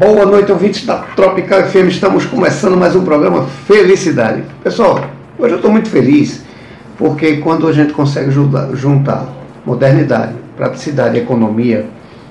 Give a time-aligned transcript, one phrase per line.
[0.00, 1.88] Boa noite, ouvintes da Tropical FM.
[1.88, 4.42] Estamos começando mais um programa Felicidade.
[4.64, 5.04] Pessoal,
[5.38, 6.42] hoje eu estou muito feliz
[6.96, 9.28] porque quando a gente consegue juntar,
[9.66, 11.84] modernidade, praticidade e economia,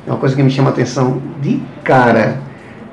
[0.07, 2.39] é uma coisa que me chama a atenção de cara.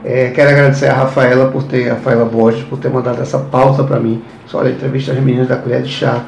[0.05, 3.83] É, quero agradecer a Rafaela por ter, a Rafaela Borges, por ter mandado essa pauta
[3.83, 4.23] para mim.
[4.45, 6.23] Só olha, entrevista às meninas da colher de chá,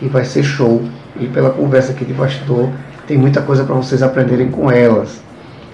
[0.00, 0.82] que vai ser show.
[1.20, 2.68] E pela conversa aqui de bastidor,
[3.06, 5.22] tem muita coisa para vocês aprenderem com elas.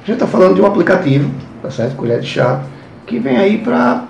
[0.03, 1.31] A gente está falando de um aplicativo,
[1.62, 1.96] tá certo?
[1.96, 2.62] Colher de chá,
[3.07, 4.04] que vem aí para,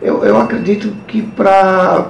[0.00, 2.06] eu, eu acredito que para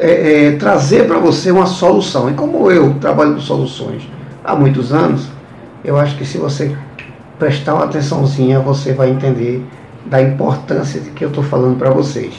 [0.00, 2.30] é, é, trazer para você uma solução.
[2.30, 4.02] E como eu trabalho com soluções
[4.44, 5.28] há muitos anos,
[5.84, 6.76] eu acho que se você
[7.38, 9.64] prestar uma atençãozinha, você vai entender
[10.06, 12.34] da importância de que eu estou falando para vocês.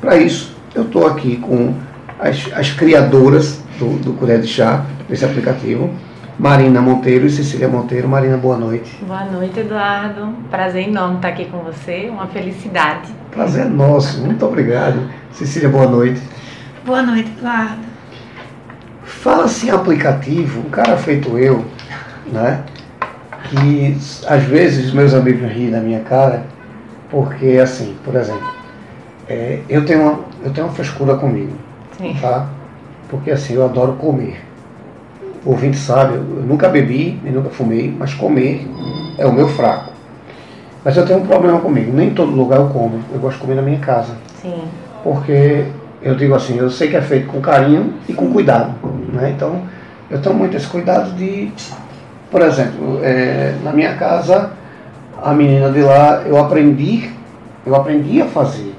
[0.00, 1.74] Para isso, eu estou aqui com
[2.18, 5.90] as, as criadoras do, do Colher de Chá, desse aplicativo,
[6.38, 8.08] Marina Monteiro e Cecília Monteiro.
[8.08, 8.98] Marina, boa noite.
[9.06, 10.34] Boa noite, Eduardo.
[10.50, 13.12] Prazer enorme estar aqui com você, uma felicidade.
[13.30, 15.08] Prazer nosso, muito obrigado.
[15.32, 16.20] Cecília, boa noite.
[16.84, 17.82] Boa noite, Eduardo.
[19.04, 21.64] Fala-se em aplicativo, um cara feito eu,
[22.26, 22.64] né?
[23.48, 26.44] Que às vezes meus amigos riem da minha cara,
[27.10, 28.52] porque assim, por exemplo,
[29.28, 31.52] é, eu, tenho uma, eu tenho uma frescura comigo,
[31.96, 32.16] Sim.
[32.20, 32.48] tá?
[33.08, 34.42] Porque assim, eu adoro comer.
[35.44, 38.66] O ouvinte sabe, eu nunca bebi, nem nunca fumei, mas comer
[39.18, 39.92] é o meu fraco.
[40.84, 43.42] Mas eu tenho um problema comigo, nem em todo lugar eu como, eu gosto de
[43.42, 44.14] comer na minha casa.
[44.40, 44.62] Sim.
[45.02, 45.66] Porque
[46.02, 48.74] eu digo assim, eu sei que é feito com carinho e com cuidado.
[49.12, 49.32] Né?
[49.34, 49.62] Então,
[50.10, 51.50] eu tenho muito esse cuidado de,
[52.30, 54.50] por exemplo, é, na minha casa,
[55.22, 57.10] a menina de lá, eu aprendi,
[57.66, 58.74] eu aprendi a fazer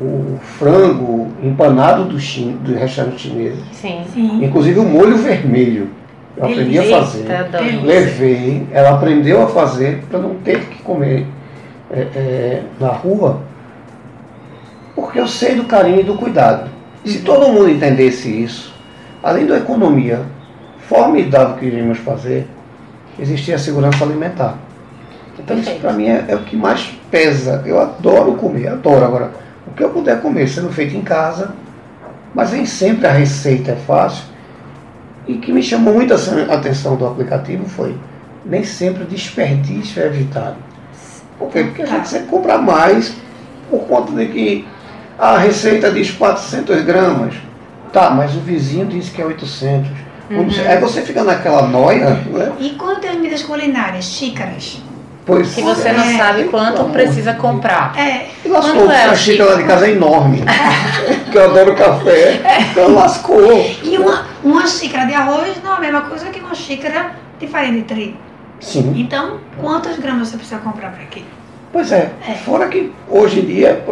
[0.00, 3.56] o frango empanado do, chin, do restaurante chinês.
[3.72, 4.02] Sim.
[4.12, 4.44] Sim.
[4.44, 5.88] Inclusive o molho vermelho.
[6.36, 7.26] Eu aprendi a fazer.
[7.82, 11.26] Levei, ela aprendeu a fazer para não ter que comer
[11.90, 13.40] é, é, na rua,
[14.94, 16.70] porque eu sei do carinho e do cuidado.
[17.04, 18.74] Se todo mundo entendesse isso,
[19.22, 20.22] além da economia
[20.88, 22.48] formidável que iríamos fazer,
[23.18, 24.56] existia a segurança alimentar.
[25.38, 27.62] Então isso para mim é, é o que mais pesa.
[27.66, 29.04] Eu adoro comer, adoro.
[29.04, 29.30] Agora,
[29.66, 31.54] o que eu puder comer sendo feito em casa,
[32.34, 34.24] mas nem sempre a receita é fácil.
[35.26, 37.96] E que me chamou muito a atenção do aplicativo foi
[38.44, 40.56] nem sempre o desperdício é evitado.
[41.38, 41.64] Por quê?
[41.64, 43.14] Porque a gente sempre compra mais
[43.70, 44.68] por conta de que
[45.18, 47.34] a receita diz 400 gramas.
[47.92, 49.88] Tá, mas o vizinho disse que é 800.
[50.30, 52.52] Vamos- Aí você fica naquela noia, né?
[52.58, 54.04] E quanto tem medidas culinárias?
[54.06, 54.82] Xícaras.
[55.26, 57.96] Pois Que você não É, sabe pelo quanto amor precisa comprar.
[57.98, 60.42] É, E lascou, Quanto é a a xícara lá de casa é enorme.
[61.24, 62.40] Porque eu adoro café.
[62.70, 63.66] Então lascou.
[63.82, 67.46] e uma, uma xícara de arroz não é a mesma coisa que uma xícara de
[67.46, 68.18] farinha de trigo.
[68.60, 68.92] Sim.
[68.96, 71.22] Então, quantas gramas você precisa comprar para quê?
[71.72, 72.10] Pois é.
[72.28, 72.34] É.
[72.34, 73.82] Fora que hoje em dia,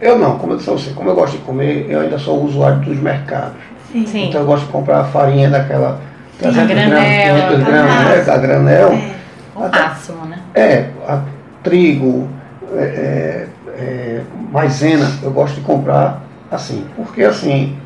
[0.00, 2.42] eu não, como eu disse a você, como eu gosto de comer, eu ainda sou
[2.42, 3.56] usuário dos mercados.
[3.92, 4.06] Sim.
[4.06, 4.28] Sim.
[4.28, 6.00] Então eu gosto de comprar farinha daquela
[6.38, 8.32] 300 granel, gramas, 500 gramas, né?
[8.32, 8.92] A granel.
[8.92, 9.14] É.
[9.54, 10.37] O máximo, né?
[10.58, 11.22] É, a-
[11.62, 12.28] trigo,
[12.74, 13.46] é, é,
[13.78, 14.20] é,
[14.52, 16.84] maisena, eu gosto de comprar assim.
[16.96, 17.76] Porque assim,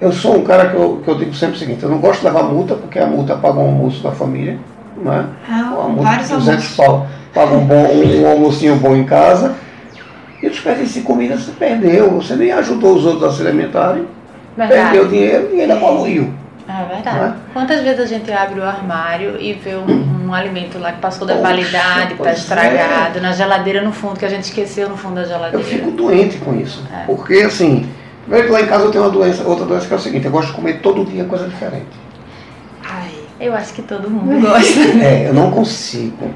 [0.00, 2.20] eu sou um cara que eu, que eu digo sempre o seguinte, eu não gosto
[2.20, 4.58] de levar multa, porque a multa paga um almoço da família,
[4.96, 5.26] né?
[5.48, 6.76] Ah, multa vários de 200 almoços.
[6.76, 9.54] pau, paga um, bom, um almocinho bom em casa.
[10.42, 14.06] E o desperdício de comida você perdeu, você nem ajudou os outros a se alimentarem,
[14.56, 14.80] Verdade.
[14.82, 16.32] perdeu dinheiro e ainda poluiu.
[16.68, 17.16] É verdade.
[17.18, 17.34] Não é?
[17.52, 19.84] Quantas vezes a gente abre o armário e vê um,
[20.32, 24.18] um alimento lá que passou da Poxa, validade, tá pois estragado, na geladeira no fundo,
[24.18, 25.64] que a gente esqueceu no fundo da Eu geladeira.
[25.64, 26.84] fico doente com isso.
[26.92, 27.04] É.
[27.04, 27.88] Porque assim,
[28.22, 30.24] primeiro que lá em casa eu tenho uma doença, outra doença que é o seguinte,
[30.26, 31.86] eu gosto de comer todo dia coisa diferente.
[32.84, 33.10] Ai,
[33.40, 34.80] Eu acho que todo mundo gosta.
[35.02, 36.30] É, eu não consigo.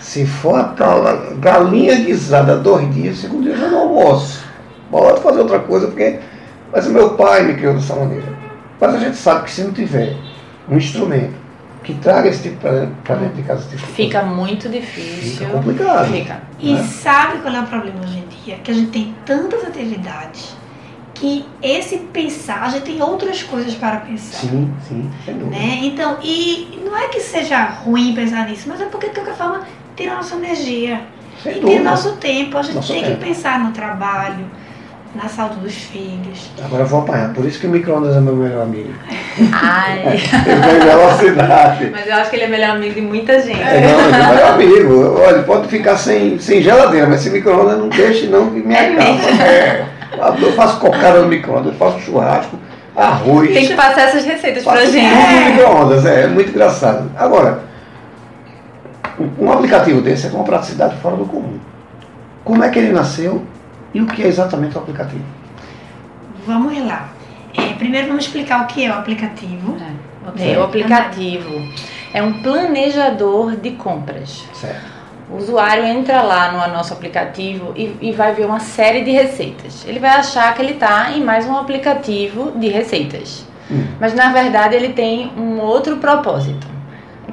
[0.00, 1.02] Se for a tal
[1.38, 4.44] galinha guisada dois dias, segundo dia eu já não almoço.
[4.90, 6.18] Bora fazer outra coisa, porque.
[6.72, 8.26] Mas o meu pai me criou dessa maneira.
[8.80, 10.14] Mas a gente sabe que se não tiver
[10.68, 11.34] um instrumento
[11.86, 15.38] que traga esse tipo para dentro de casa, esse tipo de Fica muito difícil.
[15.46, 16.12] fica complicado.
[16.12, 16.42] Fica.
[16.58, 16.82] E Né?
[16.82, 18.56] sabe qual é o problema hoje em dia?
[18.58, 20.56] Que a gente tem tantas atividades
[21.14, 24.36] que esse pensar, a gente tem outras coisas para pensar.
[24.38, 25.56] Sim, sim, sem dúvida.
[25.56, 25.78] Né?
[25.82, 29.62] Então, e não é que seja ruim pensar nisso, mas é porque de qualquer forma
[29.96, 31.00] tira a nossa energia.
[31.42, 31.84] Sem e tira dúvida.
[31.90, 32.58] nosso tempo.
[32.58, 33.16] A gente Nosso tem tempo.
[33.18, 34.44] que pensar no trabalho,
[35.16, 36.50] na saúde dos filhos.
[36.64, 37.32] Agora eu vou apanhar.
[37.32, 38.92] Por isso que o micro-ondas é meu melhor amigo.
[39.52, 40.02] Ai.
[40.46, 41.90] Ele vem velocidade.
[41.90, 43.60] Mas eu acho que ele é melhor amigo de muita gente.
[43.60, 45.18] É, não, ele é meu amigo.
[45.20, 48.90] Olha, pode ficar sem, sem geladeira, mas esse micro-ondas não deixe não que me É
[48.92, 49.42] acaba.
[49.44, 49.86] É.
[50.40, 52.58] Eu faço cocada no micro-ondas, eu faço churrasco,
[52.96, 53.52] arroz.
[53.52, 55.08] Tem que passar essas receitas pra gente.
[55.14, 57.10] tudo no micro-ondas, é, é muito engraçado.
[57.16, 57.60] Agora,
[59.18, 61.58] um- um aplicativo desse é com uma praticidade fora do comum.
[62.44, 63.42] como é que ele nasceu
[63.96, 65.24] e o que é exatamente o aplicativo.
[66.46, 67.08] Vamos lá.
[67.56, 69.74] É, primeiro vamos explicar o que é o aplicativo.
[69.80, 70.28] É.
[70.28, 70.56] Okay.
[70.56, 71.50] O aplicativo
[72.12, 74.44] é um planejador de compras.
[74.52, 74.96] Certo.
[75.30, 79.84] O usuário entra lá no nosso aplicativo e, e, vai ver uma série de receitas.
[79.86, 83.44] Ele vai achar que ele está em mais um aplicativo de receitas.
[83.70, 83.86] Hum.
[83.98, 86.66] Mas na verdade ele tem um outro propósito.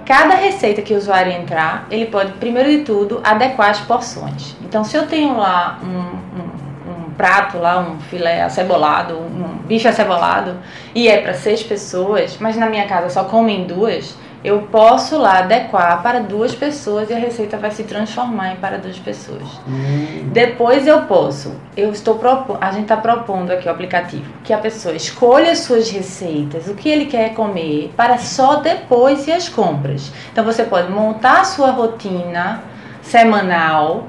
[0.06, 4.56] Cada receita que o usuário entrar, ele pode, primeiro de tudo, adequar as porções.
[4.62, 9.88] Então, se eu tenho lá um, um, um prato, lá um filé acebolado, um bife
[9.88, 10.58] acebolado,
[10.94, 15.40] e é para seis pessoas, mas na minha casa só comem duas, eu posso lá
[15.40, 19.44] adequar para duas pessoas e a receita vai se transformar em para duas pessoas.
[19.68, 20.30] Hum.
[20.34, 24.58] Depois eu posso, eu estou propondo, a gente está propondo aqui o aplicativo que a
[24.58, 29.48] pessoa escolha as suas receitas, o que ele quer comer, para só depois ir às
[29.48, 30.12] compras.
[30.32, 32.64] Então você pode montar a sua rotina
[33.02, 34.08] semanal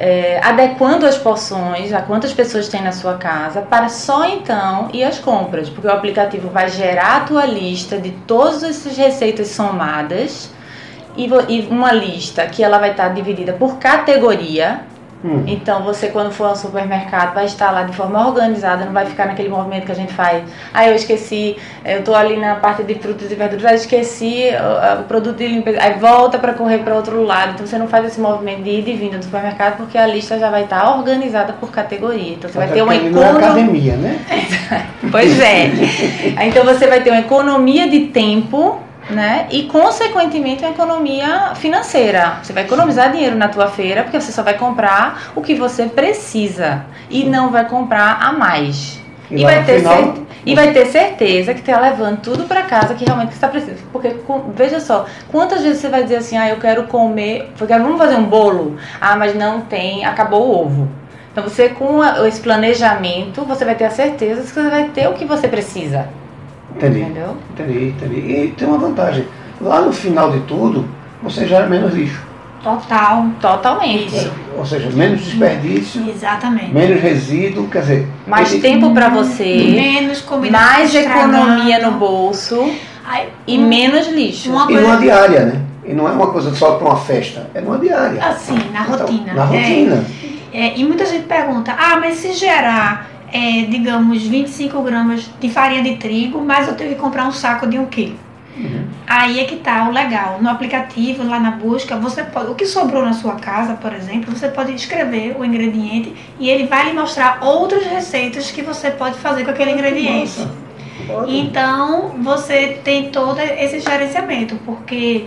[0.00, 5.02] é, adequando as porções a quantas pessoas tem na sua casa, para só então ir
[5.02, 10.52] às compras, porque o aplicativo vai gerar a tua lista de todas essas receitas somadas
[11.16, 14.82] e, e uma lista que ela vai estar dividida por categoria
[15.24, 15.42] Hum.
[15.48, 19.26] Então você quando for ao supermercado vai estar lá de forma organizada, não vai ficar
[19.26, 20.44] naquele movimento que a gente faz.
[20.72, 24.50] Ah, eu esqueci, eu tô ali na parte de frutas e verduras, ah, esqueci
[24.96, 27.52] o, o produto de limpeza, aí volta para correr para outro lado.
[27.54, 30.38] Então você não faz esse movimento de ir e vir do supermercado porque a lista
[30.38, 32.34] já vai estar organizada por categoria.
[32.34, 33.30] Então você vai ter uma economia.
[33.30, 34.18] academia, né?
[35.10, 35.70] pois é.
[36.46, 39.46] então você vai ter uma economia de tempo né?
[39.50, 42.38] E consequentemente uma economia financeira.
[42.42, 45.86] Você vai economizar dinheiro na tua feira porque você só vai comprar o que você
[45.86, 49.00] precisa e não vai comprar a mais.
[49.30, 50.14] E, e vai, ter final...
[50.44, 53.90] e vai ter certeza que está levando tudo para casa que realmente está precisando.
[53.92, 54.16] Porque
[54.54, 58.24] veja só, quantas vezes você vai dizer assim, ah, eu quero comer, vamos fazer um
[58.24, 60.88] bolo, ah, mas não tem, acabou o ovo.
[61.30, 65.14] Então você com esse planejamento, você vai ter a certeza que você vai ter o
[65.14, 66.08] que você precisa.
[66.78, 67.00] Entendi.
[67.00, 67.36] Entendeu?
[67.50, 68.20] Entendi, entendi.
[68.20, 69.26] E tem uma vantagem.
[69.60, 70.88] Lá no final de tudo,
[71.22, 72.22] você gera menos lixo.
[72.62, 73.26] Total.
[73.40, 74.16] Totalmente.
[74.16, 76.08] É, ou seja, menos desperdício.
[76.08, 76.72] Exatamente.
[76.72, 78.08] Menos resíduo, quer dizer.
[78.26, 78.62] Mais ele...
[78.62, 79.44] tempo para você.
[79.44, 80.56] Menos comida.
[80.56, 82.70] Mais economia no bolso.
[83.04, 84.50] Ai, e um, menos lixo.
[84.50, 84.80] Uma coisa...
[84.80, 85.62] E numa diária, né?
[85.84, 88.22] E não é uma coisa só para uma festa, é numa diária.
[88.22, 89.32] Assim, na então, rotina.
[89.32, 90.04] Na rotina.
[90.52, 95.48] É, é, e muita gente pergunta, ah, mas se gerar é, digamos, 25 gramas de
[95.48, 98.16] farinha de trigo, mas eu tenho que comprar um saco de um quilo.
[98.56, 98.86] Uhum.
[99.06, 100.38] Aí é que tá o legal.
[100.42, 102.50] No aplicativo, lá na busca, você pode.
[102.50, 106.66] O que sobrou na sua casa, por exemplo, você pode escrever o ingrediente e ele
[106.66, 110.46] vai lhe mostrar outras receitas que você pode fazer com aquele ingrediente.
[111.26, 115.26] Então você tem todo esse gerenciamento, porque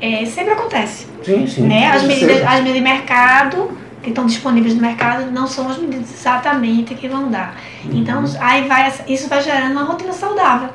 [0.00, 1.06] é, sempre acontece.
[1.22, 1.62] Sim, sim.
[1.62, 1.86] Né?
[1.88, 3.70] As medidas, as medidas de mercado
[4.02, 7.56] que estão disponíveis no mercado não são as medidas exatamente que vão dar.
[7.84, 7.90] Uhum.
[7.94, 10.70] Então, aí vai, isso vai gerando uma rotina saudável.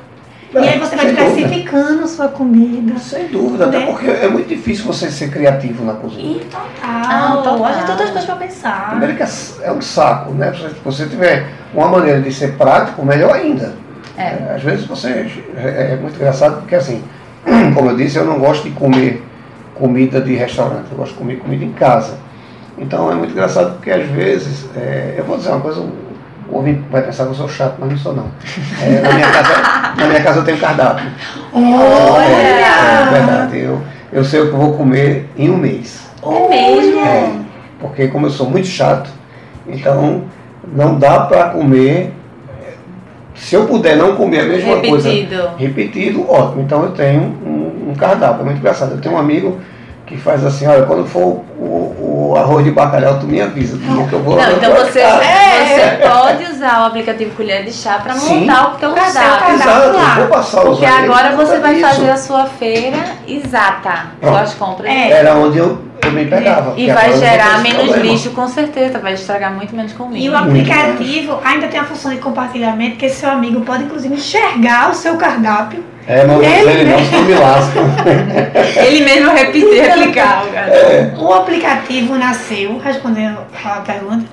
[0.54, 2.98] É, e aí você vai diversificando a sua comida.
[2.98, 3.78] Sem dúvida, né?
[3.78, 6.38] até porque é muito difícil você ser criativo na cozinha.
[6.38, 6.66] E total.
[6.82, 7.62] Ah, total.
[7.62, 8.90] Hoje tem outras coisas para pensar.
[8.90, 9.28] Primeiro que é,
[9.62, 10.52] é um saco, né?
[10.52, 13.74] Se você tiver uma maneira de ser prático, melhor ainda.
[14.16, 14.22] É.
[14.22, 17.02] é às vezes você é, é muito engraçado porque assim,
[17.74, 19.22] como eu disse, eu não gosto de comer
[19.74, 22.18] comida de restaurante, eu gosto de comer comida em casa.
[22.78, 26.82] Então é muito engraçado porque às vezes, é, eu vou dizer uma coisa, o ouvinte
[26.90, 28.26] vai pensar que eu sou chato, mas não sou não.
[28.82, 31.10] É, na, minha casa, na minha casa eu tenho cardápio.
[31.52, 32.24] Olha!
[32.24, 33.80] É, é, verdade, eu,
[34.12, 36.06] eu sei o que eu vou comer em um mês.
[36.22, 37.00] É mesmo?
[37.00, 37.32] É,
[37.80, 39.10] porque como eu sou muito chato,
[39.66, 40.24] então
[40.72, 42.12] não dá para comer.
[43.34, 44.90] Se eu puder não comer a mesma repetido.
[44.90, 46.62] coisa repetido, ótimo.
[46.62, 48.92] Então eu tenho um, um cardápio, é muito engraçado.
[48.92, 49.58] Eu tenho um amigo
[50.06, 54.12] que faz assim, olha, quando for o, o arroz de bacalhau, tu me avisa, que
[54.12, 55.98] eu vou Não, então você, é.
[56.00, 59.54] você pode usar o aplicativo Colher de Chá para montar o teu cardápio.
[59.54, 60.14] Exato, lá.
[60.14, 61.88] vou passar Porque agora você vai isso.
[61.88, 64.88] fazer a sua feira exata, suas compras.
[64.88, 65.10] É.
[65.10, 66.74] Era onde eu, me pegava.
[66.76, 68.12] E vai gerar menos problema.
[68.12, 70.18] lixo, com certeza, vai estragar muito menos comida.
[70.18, 74.90] E o aplicativo ainda tem a função de compartilhamento, que seu amigo pode inclusive enxergar
[74.90, 77.80] o seu cardápio é, não, ele, ele não se me lasca.
[78.86, 80.46] ele mesmo repetir, replicar.
[80.54, 81.12] É.
[81.18, 84.24] O aplicativo nasceu, respondendo a pergunta,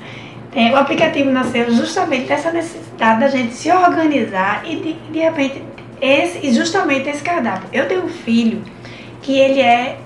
[0.56, 5.64] é, o aplicativo nasceu justamente dessa necessidade da gente se organizar e de, de repente,
[6.00, 7.68] esse, e justamente esse cardápio.
[7.74, 8.62] Eu tenho um filho
[9.24, 9.98] que ele é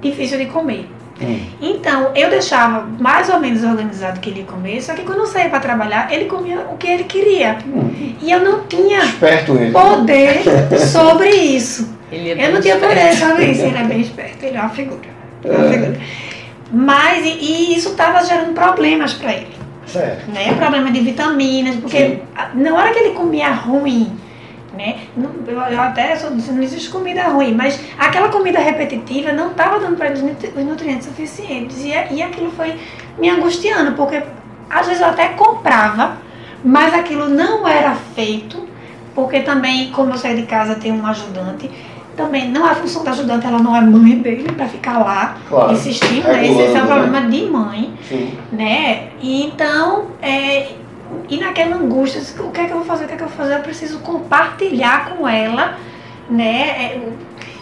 [0.00, 0.88] difícil de comer.
[1.20, 1.40] Hum.
[1.60, 5.26] Então, eu deixava mais ou menos organizado que ele ia comer, só que quando eu
[5.26, 7.58] saía para trabalhar, ele comia o que ele queria.
[7.66, 8.14] Hum.
[8.20, 9.00] E eu não tinha
[9.72, 10.42] poder
[10.90, 11.88] sobre isso.
[12.10, 13.62] É eu não tinha poder sobre isso.
[13.62, 15.00] Ele é bem esperto, ele é uma figura.
[15.44, 16.00] É uma figura.
[16.72, 19.60] Mas, e, e isso estava gerando problemas para ele.
[19.86, 20.30] Certo.
[20.30, 20.52] Né?
[20.54, 22.20] Problema de vitaminas, porque Sim.
[22.54, 24.12] na hora que ele comia ruim,
[24.76, 24.98] né?
[25.16, 29.96] não- Eu, até sou, não existe comida ruim, mas aquela comida repetitiva não estava dando
[29.96, 31.78] para ele os nutri- os nutrientes suficientes.
[31.84, 32.74] E, e aquilo foi
[33.18, 34.22] me angustiando, porque
[34.68, 36.18] às vezes eu até comprava,
[36.64, 38.68] mas aquilo não era feito,
[39.14, 41.70] porque também, como eu saí de casa, tem um ajudante.
[42.16, 45.36] Também não é a função da ajudante, ela não é mãe dele para ficar lá
[45.48, 45.72] Claro.
[45.72, 46.46] insistindo, né?
[46.46, 46.94] Esse é um né?
[46.94, 48.34] problema de mãe Sim.
[48.52, 49.08] né?
[49.22, 50.68] E então, é,
[51.28, 53.04] e naquela angústia, o que é que eu vou fazer?
[53.04, 53.54] O que é que eu vou fazer?
[53.54, 55.76] Eu preciso compartilhar com ela,
[56.28, 56.68] né?
[56.68, 57.00] É,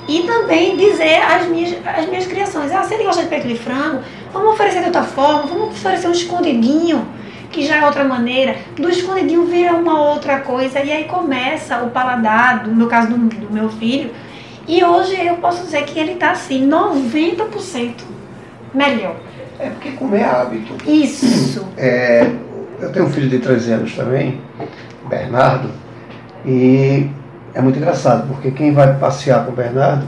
[0.09, 2.73] e também dizer as minhas, as minhas criações.
[2.73, 4.01] Ah, se ele gosta de peito de frango,
[4.33, 7.07] vamos oferecer de outra forma, vamos oferecer um escondidinho,
[7.53, 8.57] que já é outra maneira.
[8.75, 13.19] Do escondidinho vira uma outra coisa, e aí começa o paladar, no meu caso do,
[13.19, 14.11] do meu filho.
[14.67, 17.93] E hoje eu posso dizer que ele tá assim, 90%
[18.73, 19.17] melhor.
[19.59, 20.91] É porque comer é hábito.
[20.91, 21.67] Isso.
[21.77, 22.31] É,
[22.81, 24.41] eu tenho um filho de 13 anos também,
[25.09, 25.71] Bernardo,
[26.45, 27.09] e
[27.55, 30.07] é muito engraçado, porque quem vai passear com o Bernardo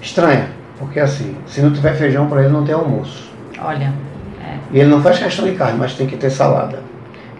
[0.00, 0.48] estranha,
[0.78, 3.30] porque assim, se não tiver feijão para ele não tem almoço.
[3.58, 3.92] Olha,
[4.70, 6.80] E ele não faz questão de carne, mas tem que ter salada.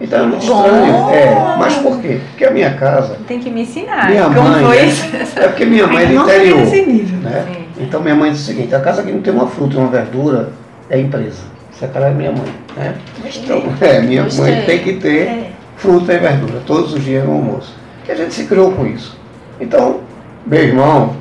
[0.00, 0.64] Então é muito Bom.
[0.64, 1.10] estranho.
[1.10, 2.20] É, mas por quê?
[2.30, 4.08] Porque a minha casa, tem que me ensinar.
[4.10, 5.04] minha Como mãe, foi isso?
[5.36, 6.58] é porque minha mãe é do interior.
[6.58, 7.18] nesse nível.
[7.20, 7.46] né?
[7.78, 9.88] Então minha mãe diz o seguinte, a casa que não tem uma fruta e uma
[9.88, 10.50] verdura
[10.90, 11.42] é empresa.
[11.76, 12.54] Essa cara é minha mãe.
[12.74, 12.94] Né?
[13.36, 14.44] Então, é, minha Gostei.
[14.44, 15.50] mãe tem que ter É.
[15.76, 17.74] fruta e verdura todos os dias no almoço.
[18.08, 19.18] E a gente se criou com isso.
[19.60, 20.00] Então,
[20.46, 21.14] meu irmão,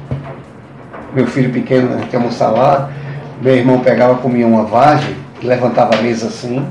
[1.14, 2.90] meu filho pequeno, né, que almoçar lá,
[3.42, 6.66] meu irmão pegava, comia uma vagem, levantava a mesa assim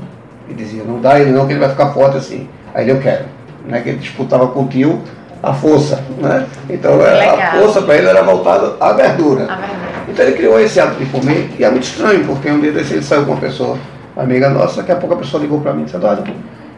[0.49, 2.47] e dizia, não dá ele não, que ele vai ficar forte assim.
[2.73, 3.25] Aí ele, eu quero.
[3.67, 5.01] Né, que ele disputava com o tio
[5.43, 6.03] a força.
[6.17, 6.45] Né?
[6.69, 9.43] Então a força para ele era voltada à verdura.
[9.43, 9.84] A verdade.
[10.15, 12.93] Então ele criou esse hábito de comer e é muito estranho, porque um dia desse
[12.93, 13.77] ele saiu com uma pessoa,
[14.15, 16.23] uma amiga nossa, daqui a pouco a pessoa ligou para mim dizendo, olha,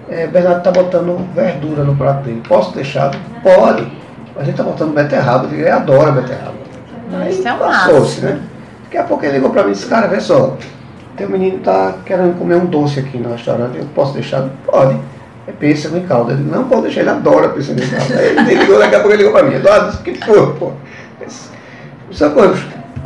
[0.09, 2.41] é, Bernardo está botando verdura no prato dele.
[2.47, 3.11] Posso deixar?
[3.43, 3.87] Pode.
[4.33, 6.55] Mas ele está botando beterraba, ele adora beterraba.
[7.29, 8.39] Isso é um passou-se, né?
[8.85, 10.57] Daqui a pouco ele ligou para mim e disse, cara, vê só,
[11.15, 14.49] teu menino está querendo comer um doce aqui no restaurante, eu posso deixar?
[14.65, 14.97] Pode.
[15.45, 16.33] É pêssego em calda.
[16.33, 18.15] Digo, não pode deixar, ele adora pêssego em calda.
[18.17, 20.71] Aí ele ligou, daqui a pouco ele ligou para mim, Eduardo, que foi, pô?
[22.33, 22.57] Coisa,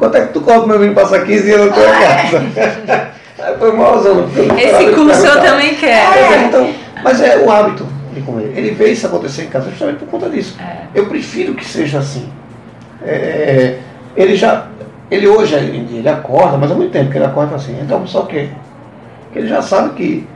[0.02, 3.12] quanto é que tu cobra meu menino passar 15 anos na tua casa?
[3.38, 4.28] Aí foi malzão.
[4.58, 6.14] Esse curso eu também quero.
[6.14, 8.52] É, então, mas é o hábito de comer.
[8.56, 10.58] Ele vê isso acontecer em casa justamente por conta disso.
[10.60, 10.88] É.
[10.96, 12.28] Eu prefiro que seja assim.
[13.04, 13.78] É,
[14.18, 14.66] ele já,
[15.12, 18.26] ele hoje ele acorda, mas há muito tempo que ele acorda assim, então só o
[18.26, 18.50] quê?
[19.26, 20.28] Porque ele já sabe que,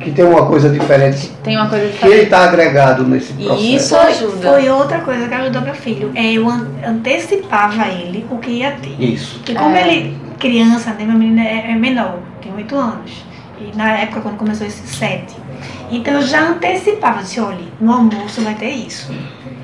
[0.00, 3.62] que tem uma coisa diferente, Tem uma coisa que ele está agregado nesse processo.
[3.62, 4.50] E isso Foi, ajuda.
[4.52, 6.10] foi outra coisa que ajudou meu filho.
[6.14, 9.00] É, eu an- antecipava ele o que ia ter.
[9.00, 9.36] Isso.
[9.38, 9.86] Porque como É.
[9.88, 13.24] ele, criança, né, meu menino é, é menor, tem oito anos.
[13.60, 15.34] E na época, quando começou esse sete.
[15.90, 19.12] Então eu já antecipava, disse, olha, no almoço vai ter isso.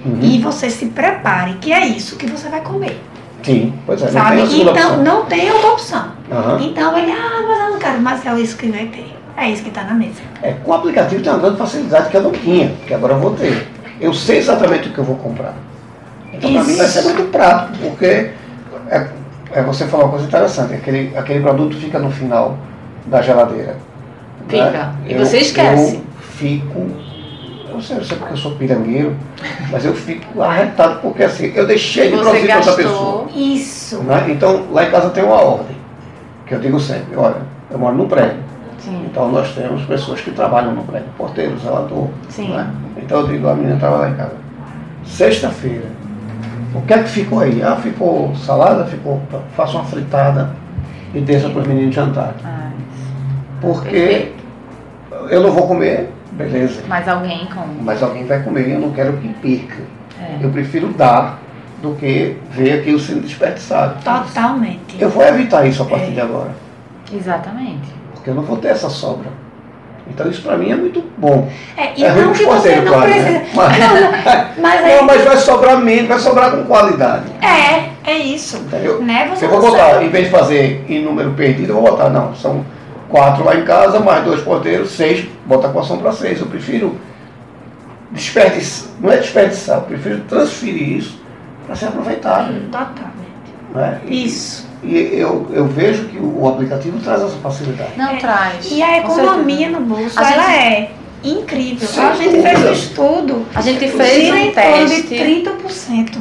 [0.04, 0.18] Uhum.
[0.22, 2.98] E você se prepare, que é isso que você vai comer.
[3.42, 4.46] Sim, pois é, não sabe?
[4.46, 5.02] segunda Então opção.
[5.02, 6.04] não tem outra opção.
[6.30, 6.58] Aham.
[6.62, 9.12] Então ele, ah, mas eu não quero, mas é isso que vai ter.
[9.40, 10.20] É isso que está na mesa.
[10.42, 13.20] É, com o aplicativo tem uma grande facilidade que eu não tinha, que agora eu
[13.20, 13.66] vou ter.
[13.98, 15.54] Eu sei exatamente o que eu vou comprar.
[16.30, 18.32] Então para mim vai ser muito prático, porque
[18.90, 19.08] é,
[19.52, 22.58] é você falou uma coisa interessante, aquele, aquele produto fica no final
[23.06, 23.78] da geladeira.
[24.46, 24.70] Fica.
[24.70, 24.94] né?
[25.08, 25.96] E você esquece.
[25.96, 26.78] Eu fico,
[27.66, 29.16] eu não sei, eu sei porque eu sou pirangueiro,
[29.70, 33.26] mas eu fico arretado porque assim, eu deixei de produzir para outra pessoa.
[33.34, 34.02] Isso.
[34.02, 34.26] né?
[34.28, 35.76] Então lá em casa tem uma ordem,
[36.46, 38.49] que eu digo sempre, olha, eu moro num prédio.
[38.80, 39.06] Sim.
[39.10, 42.08] Então nós temos pessoas que trabalham no prédio, porteiro, zelador.
[42.28, 42.48] Sim.
[42.50, 42.70] né?
[42.96, 44.34] Então eu digo, a menina estava lá em casa.
[45.04, 45.86] Sexta-feira,
[46.74, 47.62] o que é que ficou aí?
[47.62, 49.20] Ah, ficou salada, ficou.
[49.56, 50.50] Faça uma fritada
[51.14, 52.34] e desça para os meninos jantar.
[52.44, 52.70] Ah,
[53.60, 54.34] Porque Perfeito.
[55.30, 56.82] eu não vou comer, beleza.
[56.88, 57.64] mas alguém com.
[57.82, 59.82] Mas alguém vai comer e eu não quero que perca.
[60.20, 60.36] É.
[60.44, 61.38] Eu prefiro dar
[61.82, 63.94] do que ver aquilo sendo desperdiçado.
[64.04, 64.96] Totalmente.
[65.00, 66.14] Eu vou evitar isso a partir É.
[66.14, 66.50] de agora.
[67.12, 67.88] Exatamente.
[68.20, 69.28] Porque eu não vou ter essa sobra.
[70.06, 71.48] Então isso para mim é muito bom.
[71.76, 73.30] É, e É não que você não claro, precisa.
[73.30, 73.46] né?
[73.54, 74.10] Mas- Não, não,
[74.60, 77.24] mas Não, é, mas vai sobrar menos, vai sobrar com qualidade.
[77.40, 78.56] é, é isso.
[78.58, 79.00] Entendeu?
[79.02, 79.30] Né?
[79.34, 80.04] Você Eu vou não botar, sabe.
[80.06, 82.64] em vez de fazer em número perdido, eu vou botar, não, são
[83.08, 86.40] quatro lá em casa, mais dois porteiros, seis, bota a equação para seis.
[86.40, 86.96] Eu prefiro
[88.10, 91.20] desperdiçar, não é desperdiçar, eu prefiro transferir isso
[91.66, 92.52] para ser aproveitado.
[92.70, 93.10] Totalmente.
[93.74, 94.00] Né?
[94.08, 94.68] Isso.
[94.82, 97.90] E eu, eu vejo que o, aplicativo traz essa facilidade.
[97.96, 98.16] Não É.
[98.16, 98.70] traz.
[98.70, 100.90] E a economia no bolso, A ela gente- é
[101.22, 101.86] incrível.
[101.88, 102.48] Sem a gente dúvida.
[102.48, 103.46] fez um estudo.
[103.54, 105.14] A gente fez um em torno de teste.
[105.18, 106.18] 30%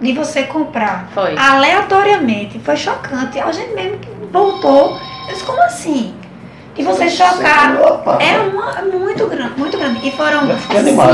[0.00, 1.34] de você comprar Foi.
[1.36, 2.58] aleatoriamente.
[2.58, 3.38] Foi chocante.
[3.40, 3.98] A gente mesmo
[4.32, 6.12] voltou Eu disse, como assim?
[6.76, 8.02] E vocês chocaram.
[8.20, 10.06] Era uma, muito grande, muito grande.
[10.06, 10.40] E foram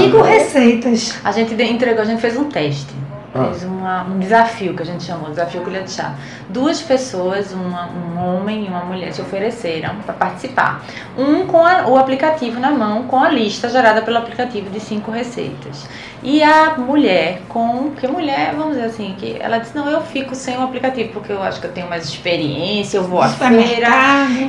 [0.01, 1.15] cinco receitas.
[1.23, 2.89] A gente entregou, a gente fez um teste.
[3.35, 3.45] Ah.
[3.45, 6.15] Fez uma, um desafio que a gente chamou, desafio colher de chá.
[6.49, 10.85] Duas pessoas, uma, um homem e uma mulher, se ofereceram para participar.
[11.17, 15.11] Um com a, o aplicativo na mão, com a lista gerada pelo aplicativo de cinco
[15.11, 15.87] receitas.
[16.23, 17.93] E a mulher com.
[17.99, 21.33] Que mulher, vamos dizer assim, que ela disse: Não, eu fico sem o aplicativo, porque
[21.33, 23.89] eu acho que eu tenho mais experiência, eu vou à feira.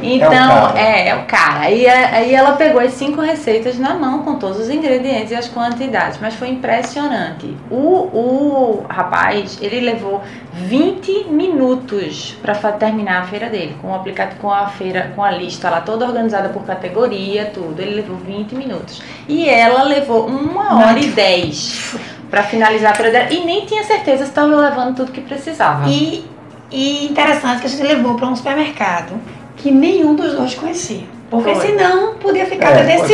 [0.03, 1.69] Então, é, é o cara.
[1.69, 5.47] E aí ela pegou as cinco receitas na mão, com todos os ingredientes e as
[5.47, 6.19] quantidades.
[6.21, 7.55] Mas foi impressionante.
[7.69, 10.21] O, o rapaz, ele levou
[10.53, 15.31] 20 minutos para terminar a feira dele, com o aplicativo, com a feira, com a
[15.31, 17.79] lista lá toda organizada por categoria, tudo.
[17.81, 19.01] Ele levou 20 minutos.
[19.27, 21.95] E ela levou uma hora e dez
[22.29, 25.89] para finalizar a feira dela e nem tinha certeza se estava levando tudo que precisava.
[25.89, 26.25] E,
[26.71, 29.19] e interessante que a gente levou para um supermercado
[29.57, 31.03] que nenhum dos dois conhecia.
[31.31, 31.67] Porque Foi.
[31.67, 33.11] senão podia ficar é, tendencioso.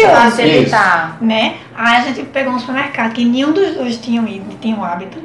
[1.22, 1.58] Né?
[1.76, 5.20] Aí a gente pegou um supermercado que nenhum dos dois tinham ido, tinha o hábito.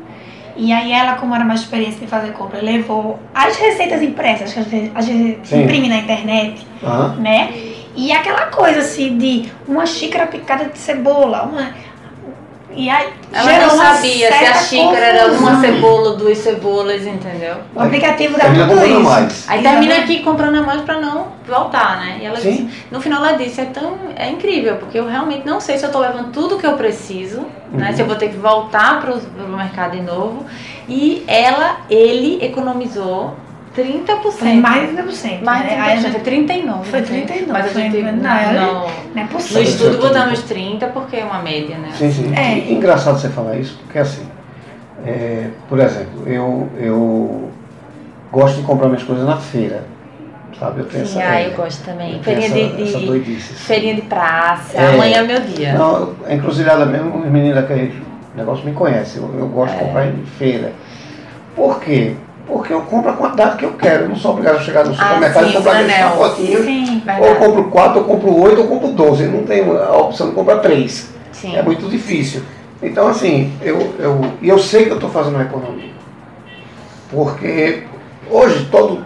[0.63, 4.61] E aí ela, como era mais experiência de fazer compra, levou as receitas impressas que
[4.61, 7.17] a gente, a gente imprime na internet, uhum.
[7.17, 7.53] né?
[7.97, 11.75] E aquela coisa assim de uma xícara picada de cebola, uma
[12.75, 17.57] e aí, ela não sabia se a xícara era uma cebola, duas cebolas, entendeu?
[17.75, 19.01] O aplicativo dá tudo isso.
[19.01, 19.49] Mais.
[19.49, 22.19] Aí termina aqui comprando a mais para não voltar, né?
[22.21, 25.61] E ela disse, no final ela disse, é tão é incrível, porque eu realmente não
[25.61, 27.47] sei se eu estou levando tudo que eu preciso, né?
[27.73, 27.79] uhum.
[27.79, 27.93] né?
[27.93, 30.45] Se eu vou ter que voltar para o mercado de novo.
[30.89, 33.37] E ela, ele economizou
[33.77, 34.33] 30%.
[34.33, 35.43] Foi mais de 30%.
[35.43, 36.11] Mais de 30%, né?
[36.11, 36.85] foi 39%.
[36.85, 37.47] Foi 39%.
[37.49, 39.63] Mas a gente não, não, não, é possível.
[39.63, 41.91] No estudo botamos 30% porque é uma média, né?
[41.97, 42.35] Sim, sim.
[42.35, 42.59] É.
[42.59, 44.27] E, engraçado você falar isso, porque assim,
[45.07, 47.51] é, por exemplo, eu, eu
[48.31, 49.85] gosto de comprar minhas coisas na feira.
[50.59, 50.81] Sabe?
[50.81, 52.23] Eu tenho Sim, essa, ah, eu gosto também.
[52.23, 55.73] Feirinha de, de, essa feirinha de praça, é, amanhã é meu dia.
[55.73, 58.01] Não, a encruzilhada mesmo, os meninos daquele
[58.37, 59.23] negócio me conhecem.
[59.23, 59.79] Eu, eu gosto é.
[59.79, 60.73] de comprar em feira.
[61.57, 62.15] Por quê?
[62.47, 64.05] Porque eu compro a quantidade que eu quero.
[64.05, 67.03] Eu não sou obrigado a chegar no supermercado ah, e comprar aquele pacotinho.
[67.21, 69.25] Ou eu compro quatro, ou compro oito, ou compro doze.
[69.27, 71.13] Não tenho a opção de comprar três.
[71.31, 71.57] Sim.
[71.57, 72.43] É muito difícil.
[72.83, 75.91] Então, assim, eu, eu, eu sei que eu estou fazendo uma economia.
[77.11, 77.85] Porque
[78.29, 79.05] hoje todo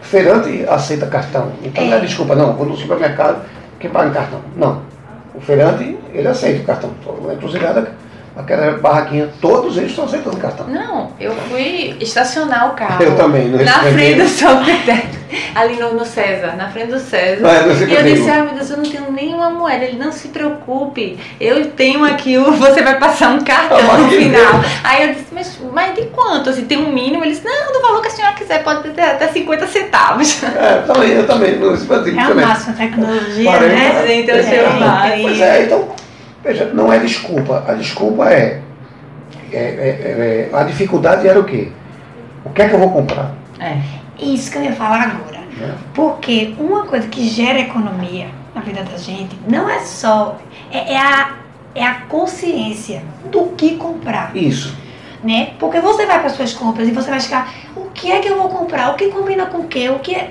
[0.00, 1.52] feirante aceita cartão.
[1.62, 2.54] Então não é desculpa, não.
[2.54, 3.44] Quando no supermercado,
[3.78, 4.40] quem paga em cartão?
[4.56, 4.82] Não.
[5.34, 6.90] O feirante, ele aceita o cartão.
[7.28, 7.92] A encruzilhada
[8.36, 10.66] aquela barraquinha, todos eles estão aceitando cartão.
[10.66, 13.02] Não, eu fui estacionar o carro.
[13.02, 15.18] Eu também, no Na frente do Socrates,
[15.54, 17.46] ali no, no César, na frente do César.
[17.46, 19.84] Ah, e eu disse, ai meu Deus, eu não tenho nenhuma moeda.
[19.84, 24.08] Ele, não se preocupe, eu tenho aqui, o, você vai passar um cartão ah, no
[24.08, 24.60] final.
[24.82, 26.50] Aí eu disse, mas, mas de quanto?
[26.50, 27.22] Assim, tem um mínimo?
[27.24, 30.42] Ele disse, não, do valor que a senhora quiser, pode ter até 50 centavos.
[30.62, 31.58] É, eu também, eu também.
[31.58, 34.14] No, assim, é o máximo, tecnologia, 40, né?
[34.14, 35.88] Então, é, é, pois é, então
[36.42, 37.64] Veja, não é desculpa.
[37.66, 38.60] A desculpa é,
[39.52, 41.68] é, é, é, a dificuldade era o quê?
[42.44, 43.32] O que é que eu vou comprar?
[43.60, 43.78] É.
[44.18, 45.38] Isso que eu ia falar agora.
[45.60, 45.74] É.
[45.94, 50.38] Porque uma coisa que gera economia na vida da gente não é só.
[50.70, 51.32] É, é, a,
[51.74, 54.36] é a consciência do que comprar.
[54.36, 54.76] Isso.
[55.22, 55.52] Né?
[55.58, 58.36] Porque você vai para suas compras e você vai ficar, o que é que eu
[58.36, 58.90] vou comprar?
[58.90, 59.88] O que combina com o quê?
[59.88, 60.30] O que é.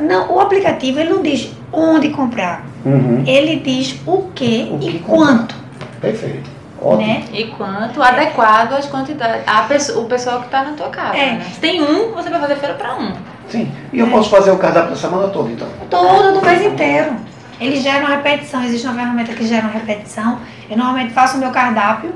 [0.00, 2.66] Não, o aplicativo ele não diz onde comprar.
[2.84, 3.22] Uhum.
[3.26, 5.26] Ele diz o que, o que e comprar.
[5.26, 5.54] quanto.
[6.00, 6.50] Perfeito.
[6.82, 7.06] Ótimo.
[7.06, 7.24] Né?
[7.32, 9.42] E quanto adequado às quantidades.
[9.46, 11.16] A pessoa, o pessoal que está na tua casa.
[11.16, 11.32] É.
[11.34, 11.46] Né?
[11.52, 13.12] Se tem um, você vai fazer feira para um.
[13.48, 13.70] Sim.
[13.92, 14.10] E eu é.
[14.10, 15.68] posso fazer o cardápio da semana toda, então?
[15.90, 17.16] Todo, do mês inteiro.
[17.60, 18.64] Eles geram repetição.
[18.64, 20.38] Existe uma ferramenta que gera uma repetição.
[20.70, 22.14] Eu normalmente faço o meu cardápio.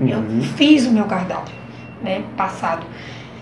[0.00, 0.08] Uhum.
[0.08, 1.54] Eu fiz o meu cardápio,
[2.02, 2.22] né?
[2.36, 2.86] Passado.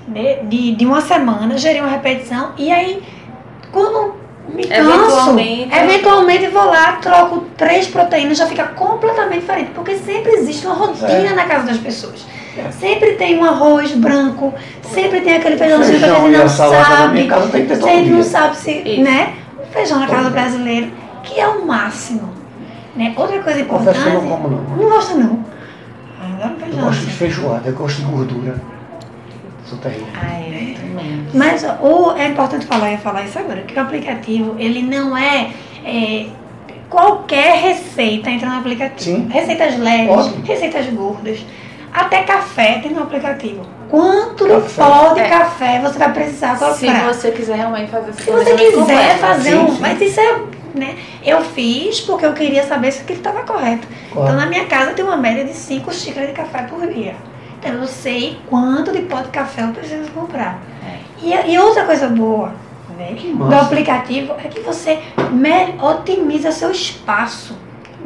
[0.08, 2.52] De, de, de uma semana, gerei uma repetição.
[2.56, 3.02] E aí,
[3.72, 4.14] quando
[4.54, 4.90] me canso.
[4.90, 9.70] Eventualmente, eventualmente vou lá, troco três proteínas, já fica completamente diferente.
[9.74, 11.34] Porque sempre existe uma rotina é.
[11.34, 12.26] na casa das pessoas.
[12.56, 12.70] É.
[12.70, 17.28] Sempre tem um arroz branco, sempre tem aquele feijãozinho que a gente não sabe.
[17.68, 19.02] Você não sabe se, Isso.
[19.02, 19.34] né?
[19.58, 20.88] O feijão na casa brasileira,
[21.22, 22.30] que é o máximo.
[22.94, 23.14] Né?
[23.16, 23.96] Outra coisa importante.
[23.96, 24.76] Confesso que eu não como não.
[24.76, 25.44] Não gosto não.
[26.20, 28.60] Ah, eu gosto de feijoada, eu gosto de gordura.
[29.72, 30.06] Sou terrível.
[30.14, 30.74] Ah, é.
[31.32, 35.50] Mas o, é importante falar, e falar isso agora, que o aplicativo, ele não é,
[35.82, 36.26] é
[36.90, 39.16] qualquer receita entra no aplicativo.
[39.16, 39.28] Sim.
[39.30, 40.44] Receitas leves, Ótimo.
[40.44, 41.46] receitas gordas.
[41.90, 43.64] Até café tem no aplicativo.
[43.88, 44.82] Quanto café.
[44.82, 45.28] pó de é.
[45.28, 46.76] café você vai precisar colocar?
[46.76, 49.74] Se você quiser realmente fazer Se você quiser fazer sim, um.
[49.74, 49.80] Sim.
[49.80, 50.40] Mas isso é.
[50.74, 50.96] Né?
[51.22, 53.86] Eu fiz porque eu queria saber se aquilo estava correto.
[54.10, 54.28] Claro.
[54.28, 57.14] Então na minha casa tem uma média de 5 xícaras de café por dia.
[57.64, 60.58] Eu sei quanto de pó de café eu preciso comprar.
[60.84, 60.98] É.
[61.22, 62.52] E, e outra coisa boa
[62.98, 64.98] né, do aplicativo é que você
[65.80, 67.56] otimiza seu espaço.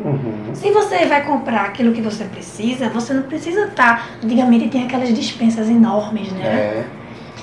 [0.05, 0.51] Uhum.
[0.53, 4.07] Se você vai comprar aquilo que você precisa, você não precisa estar.
[4.23, 6.45] Antigamente tinha aquelas dispensas enormes, né?
[6.45, 6.85] É,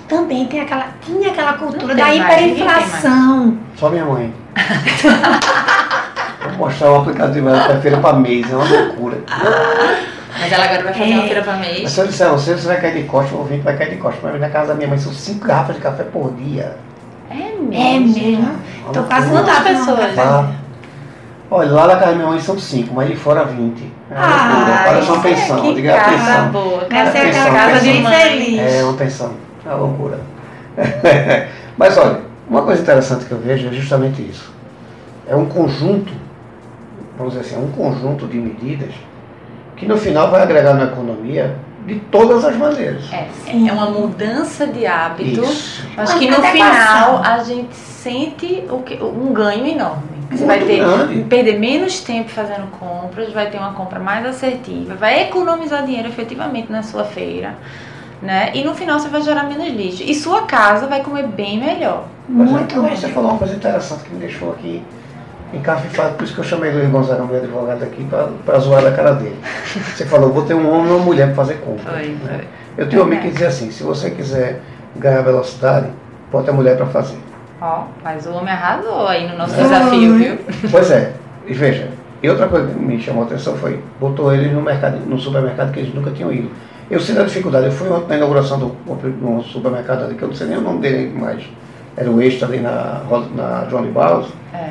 [0.07, 3.57] Também tem aquela, tinha aquela cultura Não da tem mais, tem hiperinflação.
[3.75, 4.31] só minha mãe.
[6.43, 9.17] Vou mostrar o aplicativo da feira para mês, é uma loucura.
[10.39, 11.13] Mas ela agora vai fazer É.
[11.15, 11.91] uma feira pra Mas mês.
[11.91, 13.97] se eu disser a você, você vai cair de costa, o ouvinte vai cair de
[13.97, 14.19] costa.
[14.23, 16.75] Mas na casa da minha mãe são cinco garrafas de café por dia.
[17.29, 18.13] É É mesmo.
[18.19, 18.59] mesmo.
[18.91, 20.15] Tô quase não dá pessoas?
[20.15, 20.51] Tá?
[21.51, 23.83] Olha, lá na casa da minha mãe são cinco, mas de fora 20.
[24.09, 24.77] É uma Ah, loucura.
[24.85, 25.61] Parece uma é pensão.
[25.61, 26.51] Que Diga a casa pensão.
[26.51, 26.79] boa.
[26.89, 28.59] Ser Atenção, aquela casa de infeliz.
[28.73, 29.31] É uma pensão.
[29.65, 30.19] É uma loucura.
[31.77, 34.51] mas olha, uma coisa interessante que eu vejo é justamente isso.
[35.27, 36.11] É um conjunto,
[37.17, 38.91] vamos dizer assim, é um conjunto de medidas
[39.75, 41.55] que no final vai agregar na economia
[41.85, 43.11] de todas as maneiras.
[43.11, 43.69] É, Sim.
[43.69, 45.43] é uma mudança de hábito.
[45.43, 45.85] Isso.
[45.97, 50.13] Acho que no final a gente sente o que, um ganho enorme.
[50.31, 51.23] Você Muito vai ter grande.
[51.25, 56.71] perder menos tempo fazendo compras, vai ter uma compra mais assertiva, vai economizar dinheiro efetivamente
[56.71, 57.55] na sua feira,
[58.21, 58.49] né?
[58.53, 60.01] E no final você vai gerar menos lixo.
[60.01, 62.05] E sua casa vai comer bem melhor.
[62.25, 62.97] Pois é, Muito agora bem.
[62.97, 64.81] Você falou uma coisa interessante que me deixou aqui
[65.53, 68.07] encafifado, por isso que eu chamei Luiz Gonzaga, meu advogado, aqui
[68.45, 69.37] para zoar da cara dele.
[69.95, 71.93] Você falou, vou ter um homem e uma mulher para fazer compra.
[71.93, 72.19] Foi, né?
[72.25, 72.47] foi.
[72.83, 74.61] Eu tenho um amigo que dizia assim, se você quiser
[74.95, 75.87] ganhar velocidade,
[76.31, 77.17] bota a mulher para fazer.
[77.61, 79.61] Ó, mas o homem arrasou aí no nosso Ai.
[79.61, 80.37] desafio, viu?
[80.71, 81.13] Pois é,
[81.47, 81.89] e veja,
[82.21, 85.71] e outra coisa que me chamou a atenção foi, botou eles no, mercado, no supermercado
[85.71, 86.49] que eles nunca tinham ido.
[86.89, 90.27] Eu sei da dificuldade, eu fui ontem na inauguração do, do supermercado ali, que eu
[90.27, 91.43] não sei nem o nome dele mais,
[91.95, 93.01] era o Extra ali na,
[93.35, 94.69] na Johnny Barros, É.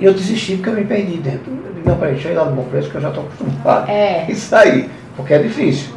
[0.00, 1.52] e eu desisti porque eu me perdi dentro.
[1.52, 3.24] Eu digo, não, peraí, deixa eu ir lá no bom preço que eu já estou
[3.24, 3.90] acostumado.
[3.90, 4.24] É.
[4.30, 5.94] Isso aí, porque é difícil.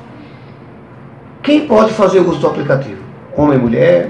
[1.41, 3.01] Quem pode fazer uso do aplicativo?
[3.35, 4.09] Homem, mulher,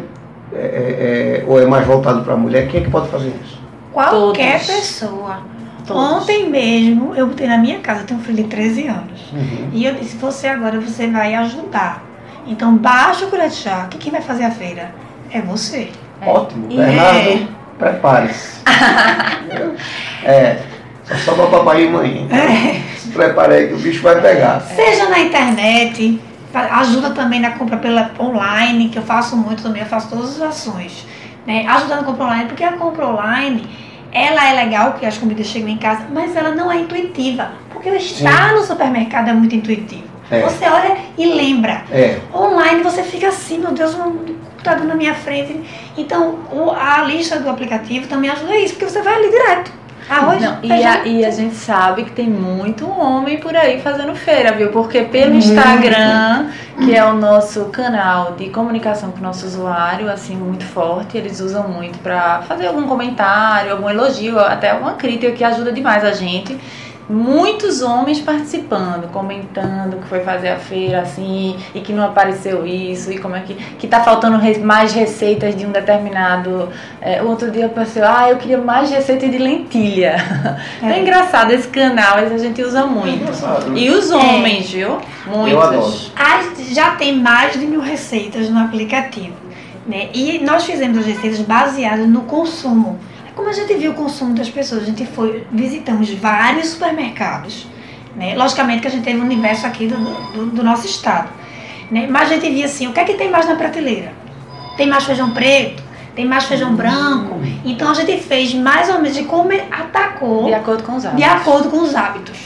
[0.54, 2.68] é, é, é, ou é mais voltado para a mulher?
[2.68, 3.60] Quem é que pode fazer isso?
[3.92, 4.76] Qualquer Todos.
[4.76, 5.40] pessoa.
[5.86, 6.04] Todos.
[6.04, 9.32] Ontem mesmo, eu botei na minha casa, eu tenho um filho de 13 anos.
[9.32, 9.70] Uhum.
[9.72, 12.04] E eu disse, você agora você vai ajudar.
[12.46, 14.94] Então baixa o chá, que quem vai fazer a feira
[15.32, 15.90] é você.
[16.22, 16.30] É.
[16.30, 16.68] Ótimo.
[16.70, 17.48] E Bernardo, é.
[17.84, 18.62] Prepare-se.
[20.24, 20.60] é,
[21.04, 22.28] só sobra papai e mãe.
[22.32, 22.98] É.
[22.98, 24.62] Se prepare aí que o bicho vai pegar.
[24.62, 26.20] Seja na internet,
[26.54, 30.42] ajuda também na compra pela online, que eu faço muito também, eu faço todas as
[30.42, 31.06] ações.
[31.46, 31.66] Né?
[31.68, 33.68] Ajuda na compra online, porque a compra online,
[34.12, 37.52] ela é legal, que as comidas chegam em casa, mas ela não é intuitiva.
[37.72, 40.14] Porque o estar no supermercado é muito intuitivo.
[40.32, 40.42] É.
[40.42, 41.84] Você olha e lembra.
[41.92, 43.94] É, Online você fica assim, meu Deus,
[44.64, 45.62] computador na minha frente.
[45.98, 49.72] Então, o- a lista do aplicativo também ajuda isso, porque você vai ali direto.
[50.10, 54.14] Arroz, Não, e, a, e a gente sabe que tem muito homem por aí fazendo
[54.14, 54.70] feira, viu?
[54.70, 55.34] Porque pelo.
[55.36, 56.48] Instagram,
[56.84, 61.40] que é o nosso canal de comunicação com o nosso usuário, assim, muito forte, eles
[61.40, 66.12] usam muito pra fazer algum comentário, algum elogio, até alguma crítica que ajuda demais a
[66.12, 66.58] gente.
[67.10, 73.12] Muitos homens participando, comentando que foi fazer a feira assim e que não apareceu isso
[73.12, 76.70] e como é que que tá faltando mais receitas de um determinado
[77.02, 80.16] é, outro dia apareceu, ah, eu queria mais receitas de lentilha.
[80.82, 81.00] É, É.
[81.02, 83.18] engraçado esse canal, a gente usa muito.
[83.22, 83.78] engraçado.
[83.78, 84.98] E os homens, viu?
[85.28, 86.12] Muitos.
[86.16, 89.36] As- já tem mais de mil receitas no aplicativo.
[89.86, 90.08] Né?
[90.14, 92.98] E nós fizemos as receitas baseadas no consumo.
[93.36, 97.68] Como a gente viu o consumo das pessoas, a gente foi, visitamos vários supermercados.
[98.16, 98.36] Né?
[98.36, 99.98] Logicamente que a gente teve um universo aqui do,
[100.34, 101.30] do, do nosso estado.
[101.90, 102.08] Né?
[102.10, 104.14] Mas a gente via assim, o que é que tem mais na prateleira?
[104.78, 105.82] Tem mais feijão preto?
[106.16, 107.40] Tem mais feijão branco?
[107.66, 111.08] Então a gente fez mais ou menos de como atacou De acordo com os de
[111.08, 111.32] hábitos.
[111.32, 112.38] acordo com os hábitos.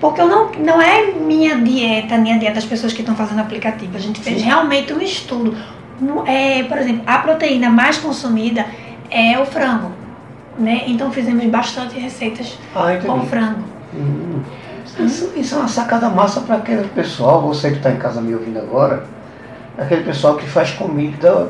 [0.00, 3.40] Porque eu não, não é minha dieta, nem a dieta das pessoas que estão fazendo
[3.40, 3.96] aplicativo.
[3.96, 4.46] A gente fez Sim.
[4.46, 5.56] realmente um estudo.
[6.26, 8.66] É, por exemplo, a proteína mais consumida
[9.10, 9.92] é o frango.
[10.62, 10.84] Né?
[10.86, 13.64] Então fizemos bastante receitas Ah, com frango.
[13.92, 14.40] Hum.
[15.00, 18.32] Isso, isso é uma sacada massa para aquele pessoal, você que está em casa me
[18.32, 19.04] ouvindo agora,
[19.76, 21.48] aquele pessoal que faz comida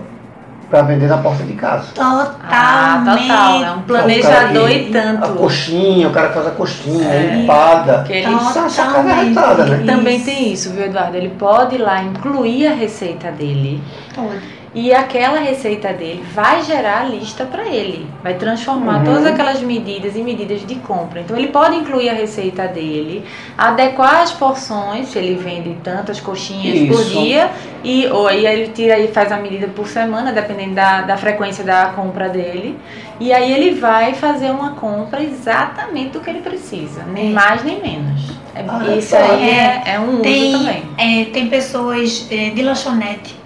[0.70, 1.88] para vender na porta de casa.
[1.98, 3.28] Ah, Totalmente.
[3.28, 3.62] total.
[3.64, 5.24] É um planejador e tanto.
[5.24, 7.34] A coxinha, o cara que faz a coxinha, É.
[7.42, 8.04] empada.
[8.06, 9.28] Que ele Isso é uma sacada Totalmente.
[9.28, 9.92] retada, né?
[9.92, 11.14] Também tem isso, viu, Eduardo?
[11.18, 13.82] Ele pode ir lá incluir a receita dele
[14.14, 14.61] Todo.
[14.74, 18.06] E aquela receita dele vai gerar a lista para ele.
[18.22, 19.04] Vai transformar Uhum.
[19.04, 21.20] todas aquelas medidas em medidas de compra.
[21.20, 23.22] Então ele pode incluir a receita dele,
[23.58, 27.20] adequar as porções, se ele vende tantas coxinhas por Isso.
[27.20, 27.50] dia,
[27.84, 31.62] e ou aí ele tira e faz a medida por semana, dependendo da, da frequência
[31.62, 32.78] da compra dele.
[33.20, 37.34] E aí ele vai fazer uma compra exatamente do que ele precisa, nem É.
[37.34, 38.32] mais nem menos.
[38.54, 40.82] É- isso aí é, é um uso Tem, também.
[40.98, 43.41] é, tem pessoas é, de lanchonete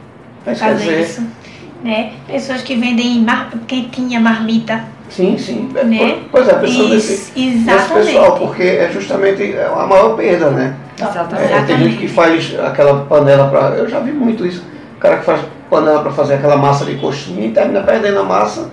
[0.46, 1.22] Mas fazer dizer, isso.
[1.82, 2.12] né?
[2.26, 3.50] Pessoas que vendem mar...
[3.66, 4.84] quentinha, marmita.
[5.08, 5.68] Sim, sim.
[5.72, 6.18] Né?
[6.30, 8.06] Pois é, desse, Isso, desse exatamente.
[8.06, 10.74] pessoal, porque é justamente a maior perda, né?
[10.98, 11.52] Exatamente.
[11.52, 13.76] É, tem gente que faz aquela panela para.
[13.76, 14.64] Eu já vi muito isso.
[14.96, 18.24] O cara que faz panela para fazer aquela massa de coxinha e termina perdendo a
[18.24, 18.70] massa,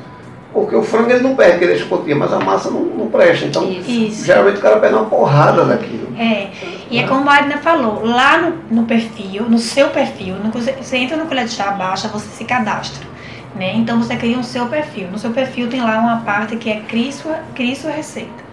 [0.53, 3.45] porque o frango ele não perde, porque ele mas a massa não, não presta.
[3.45, 4.23] Então, Isso.
[4.23, 6.15] Geralmente o cara perde uma porrada daquilo.
[6.17, 6.49] É,
[6.91, 10.97] e é como a Adna falou, lá no, no perfil, no seu perfil, no, você,
[10.97, 13.03] entra no Colher de Chá Baixa, você se cadastra.
[13.55, 13.73] Né?
[13.75, 15.09] Então você cria um seu perfil.
[15.11, 18.43] No seu perfil tem lá uma parte que é crie sua, crie sua receita.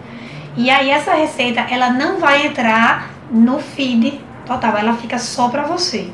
[0.57, 5.63] E aí essa receita, ela não vai entrar no feed total, ela fica só pra
[5.63, 6.09] você.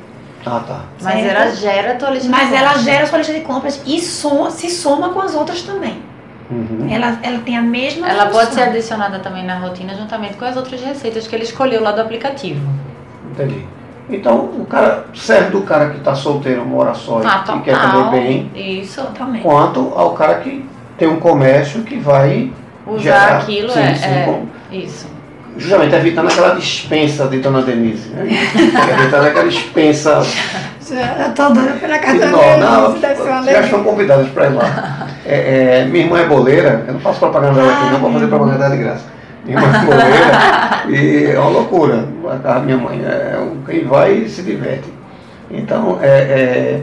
[0.50, 0.80] Ah, tá.
[1.02, 1.36] Mas Certo.
[1.36, 2.84] ela gera a tua lista de Mas ela compras.
[2.86, 6.02] gera sua lista de compras e soma, se soma com as outras também.
[6.50, 6.88] Uhum.
[6.90, 8.64] Ela, ela tem a mesma Ela pode ser função.
[8.70, 12.62] adicionada também na rotina juntamente com as outras receitas que ele escolheu lá do aplicativo.
[13.32, 13.66] Entendi.
[14.10, 18.10] Então, o cara serve do cara que está solteiro, mora só Ah, e quer comer
[18.12, 19.02] bem, Isso.
[19.02, 19.42] Totalmente.
[19.44, 20.66] quanto ao cara que
[20.98, 22.50] tem um comércio que vai
[22.86, 25.08] Usar gerar- aquilo sim, é, sim, é com- isso.
[25.58, 28.10] Justamente evitando aquela dispensa de Dona Denise.
[28.10, 28.28] Né?
[29.00, 30.22] evitando aquela dispensa.
[30.90, 34.30] Eu tô doida pela casa da Não, não, Denise, deve ser uma já estão convidadas
[34.30, 35.08] para ir lá.
[35.26, 38.28] É, é, minha irmã é boleira, eu não faço propaganda dela aqui, não vou fazer
[38.28, 39.06] propaganda dela de graça.
[39.44, 42.08] Minha irmã é boleira e é uma loucura.
[42.26, 44.94] A casa da minha mãe é um- quem vai se diverte.
[45.52, 46.82] Então, é, é,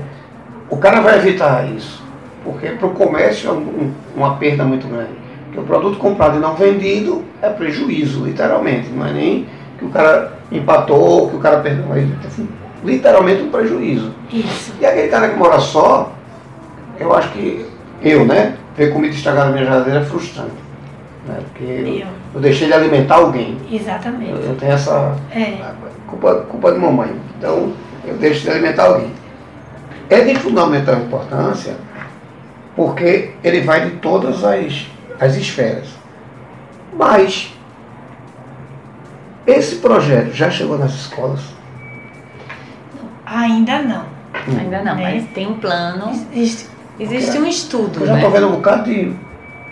[0.68, 2.02] o cara vai evitar isso,
[2.44, 5.23] porque para o comércio é um- uma perda muito grande.
[5.54, 8.88] Porque o produto comprado e não vendido é prejuízo, literalmente.
[8.90, 9.46] Não é nem
[9.78, 12.08] que o cara empatou, que o cara perdeu, mas
[12.84, 14.12] literalmente um prejuízo.
[14.32, 14.74] Isso.
[14.80, 16.12] E aquele cara que mora só,
[16.98, 17.64] eu acho que
[18.02, 18.56] eu, né?
[18.76, 20.50] Ver comida estragada na minha geladeira é frustrante.
[21.28, 21.36] Né?
[21.44, 22.06] Porque eu, Eu.
[22.34, 23.56] eu deixei de alimentar alguém.
[23.70, 24.30] Eu, Exatamente.
[24.32, 25.56] eu tenho essa É.
[26.08, 27.12] culpa, culpa de mamãe.
[27.38, 27.72] Então
[28.04, 29.12] eu deixo de alimentar alguém.
[30.10, 31.76] É de fundamental importância
[32.74, 34.86] porque ele vai de todas as,
[35.20, 35.88] as esferas.
[36.96, 37.52] Mas
[39.46, 41.40] esse projeto já chegou nas escolas?
[43.26, 44.04] Ainda não.
[44.58, 45.12] Ainda não, Né?
[45.14, 46.10] mas tem um plano.
[46.32, 48.18] Existe- Existe um estudo, Eu já né?
[48.20, 49.12] estou vendo um bocado de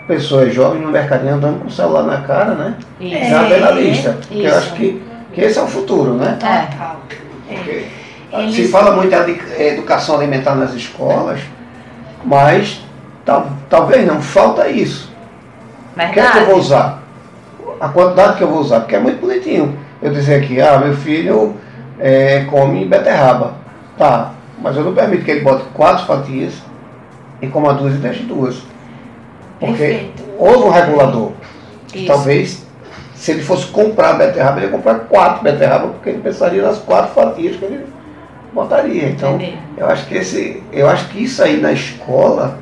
[0.08, 2.74] pessoas jovens no mercadinho andando com o celular na cara, né?
[3.00, 3.30] Isso.
[3.30, 4.12] Já vem na É, lista.
[4.14, 4.56] Porque eu isso.
[4.58, 5.02] acho que,
[5.32, 6.32] que esse é o futuro, né?
[6.40, 7.00] Total.
[7.48, 7.54] É.
[7.54, 7.86] Porque
[8.32, 11.38] Eles- Se fala muito de educação alimentar nas escolas,
[12.24, 12.80] mas
[13.26, 15.11] tal, talvez não, falta isso.
[15.92, 16.46] O que é que eu Verdade.
[16.46, 17.02] vou usar?
[17.80, 19.76] A quantidade que eu vou usar, porque é muito bonitinho.
[20.00, 21.56] Eu dizer aqui, ah, meu filho
[21.98, 23.54] é, come beterraba.
[23.98, 26.54] Tá, mas eu não permito que ele bote quatro fatias
[27.40, 28.62] e coma duas e deixe duas.
[29.60, 30.22] Porque Perfeito.
[30.38, 31.32] houve um regulador.
[31.94, 32.06] Isso.
[32.06, 32.66] Talvez,
[33.14, 37.12] se ele fosse comprar beterraba, ele ia comprar quatro beterrabas, porque ele pensaria nas quatro
[37.14, 37.86] fatias que ele
[38.52, 39.08] botaria.
[39.08, 39.58] Então, Entendi.
[39.76, 42.58] eu acho que esse, eu acho que isso aí na escola,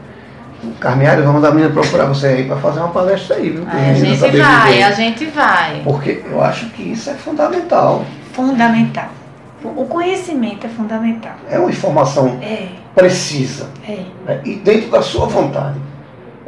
[0.79, 3.65] Carmeário, vamos dar a menina procurar você aí para fazer uma palestra aí, viu?
[3.71, 4.31] Aí a gente vai,
[4.73, 4.83] viver.
[4.83, 5.81] a gente vai.
[5.85, 8.05] Porque eu acho que isso é fundamental.
[8.33, 9.09] Fundamental.
[9.65, 11.33] O conhecimento é fundamental.
[11.51, 14.05] É uma informação É, precisa é.
[14.27, 14.41] né?
[14.45, 15.79] e dentro da sua vontade.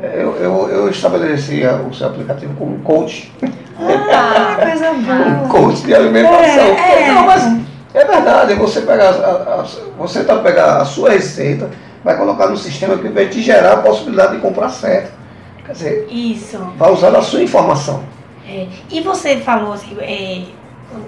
[0.03, 3.31] É, Eu, eu, eu estabeleci o seu aplicativo como um coach,
[3.79, 5.49] Ah, coisa um boa.
[5.49, 6.65] coach de alimentação.
[6.65, 7.13] É, é.
[7.13, 7.45] Não, mas
[7.95, 9.67] é verdade, você pegar a, a-
[9.99, 11.71] você tá pegar a sua receita,
[12.05, 15.13] vai colocar no sistema que vai te gerar a possibilidade de comprar certo.
[15.65, 16.59] Quer dizer, Isso.
[16.77, 18.03] vai usar a sua informação.
[18.49, 18.67] É.
[18.91, 20.43] E você falou assim, é,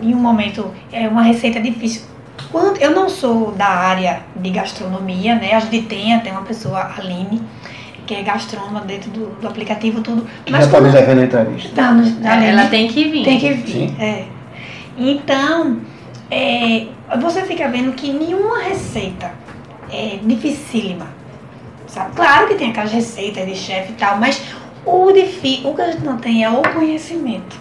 [0.00, 2.02] em um momento, é uma receita difícil.
[2.50, 5.54] Quando, eu não sou da área de gastronomia, né?
[5.54, 7.42] A gente tem até uma pessoa, a Aline,
[8.07, 10.26] que é gastrônoma dentro do, do aplicativo, tudo.
[10.44, 11.70] Que já está me devendo a entrevista.
[11.74, 13.24] Tá, no- a Aline Ela tem que vir.
[13.24, 13.88] tem que vir.
[13.88, 13.96] Sim.
[13.98, 14.24] É.
[14.96, 15.78] Então,
[16.30, 16.87] é,
[17.20, 19.33] você fica vendo que nenhuma receita
[19.92, 21.07] é dificílima.
[21.87, 22.14] Sabe?
[22.16, 24.40] Claro que tem aquelas receitas de chefe e tal, mas
[24.85, 27.57] o, difi- o que a gente não tem é o conhecimento.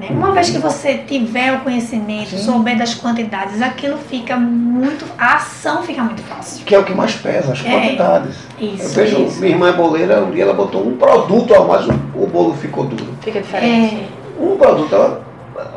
[0.00, 0.06] né?
[0.10, 2.38] Uma vez que você tiver o conhecimento, Sim.
[2.38, 5.04] souber das quantidades, aquilo fica muito.
[5.18, 6.64] A ação fica muito fácil.
[6.64, 7.70] Que é o que mais pesa, as É.
[7.70, 8.36] quantidades.
[8.58, 8.82] Isso.
[8.84, 9.40] Eu vejo, isso.
[9.40, 12.54] minha irmã é boleira, um dia ela botou um produto a mais, o, o bolo
[12.54, 13.12] ficou duro.
[13.20, 13.96] Fica diferente.
[13.96, 15.22] É, Um produto, ela,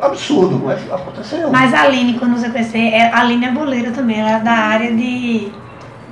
[0.02, 1.50] absurdo, mas aconteceu.
[1.50, 4.52] Mas a Aline, quando você conhecer, é, a Aline é boleira também, ela é da
[4.52, 5.48] área de,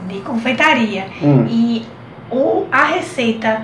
[0.09, 1.07] de confeitaria.
[1.22, 1.46] Hum.
[1.48, 1.85] E
[2.31, 3.62] o, a receita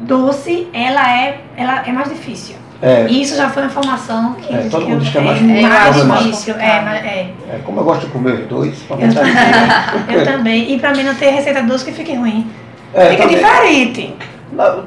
[0.00, 2.56] doce, ela é, ela é mais difícil.
[2.82, 5.16] É, E isso já foi uma informação que, É, todo que mundo eu- diz que
[5.16, 6.54] é mais- é é mais mais difícil.
[6.54, 6.84] É, complicado.
[6.84, 7.30] mas- é.
[7.48, 9.32] é, como eu gosto de comer os dois, pra Eu também,
[10.14, 10.72] eu também.
[10.74, 12.46] E pra mim não ter receita doce que fique ruim.
[12.92, 13.36] É, Fica também.
[13.38, 14.14] diferente.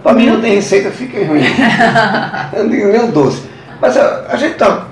[0.03, 1.41] Pra mim não tem receita, fica ruim.
[2.53, 3.48] eu não digo nem o doce.
[3.81, 4.87] Mas a, a gente tá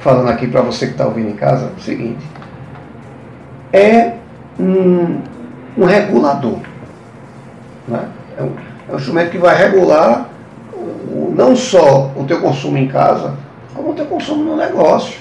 [0.00, 2.24] falando aqui para você que está ouvindo em casa o seguinte.
[3.72, 4.12] É
[4.58, 5.20] hum,
[5.76, 6.58] um regulador.
[7.86, 8.04] Né?
[8.38, 8.52] É, um,
[8.88, 10.28] é um instrumento que vai regular
[10.72, 13.34] o, não só o teu consumo em casa,
[13.74, 15.18] como o teu consumo no negócio.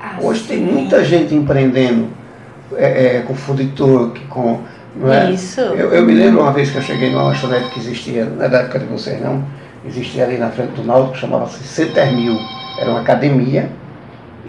[0.00, 0.48] Ah, Hoje sim.
[0.48, 2.08] tem muita gente empreendendo
[2.76, 4.60] é, é, com food truck, com.
[4.94, 5.30] Não é?
[5.30, 5.60] Isso.
[5.60, 8.48] Eu, eu, me lembro uma vez que eu cheguei numa lanchonete que existia, não é
[8.48, 9.44] da época de vocês não,
[9.88, 12.38] existia ali na frente do Náutico, chamava-se Center Mil.
[12.78, 13.70] Era uma academia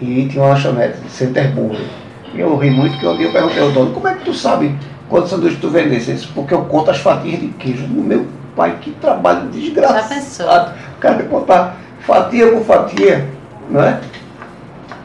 [0.00, 1.86] e tinha uma lanchonete, Center Burger.
[2.32, 4.32] E eu ri muito que um dia eu perguntei ao dono, como é que tu
[4.32, 4.74] sabe
[5.08, 6.26] quantos sanduíches tu vendesse?
[6.28, 7.86] Porque eu conto as fatias de queijo.
[7.88, 10.72] Meu pai, que trabalho desgraçado.
[10.96, 13.28] O cara contar fatia por fatia,
[13.68, 14.00] não é?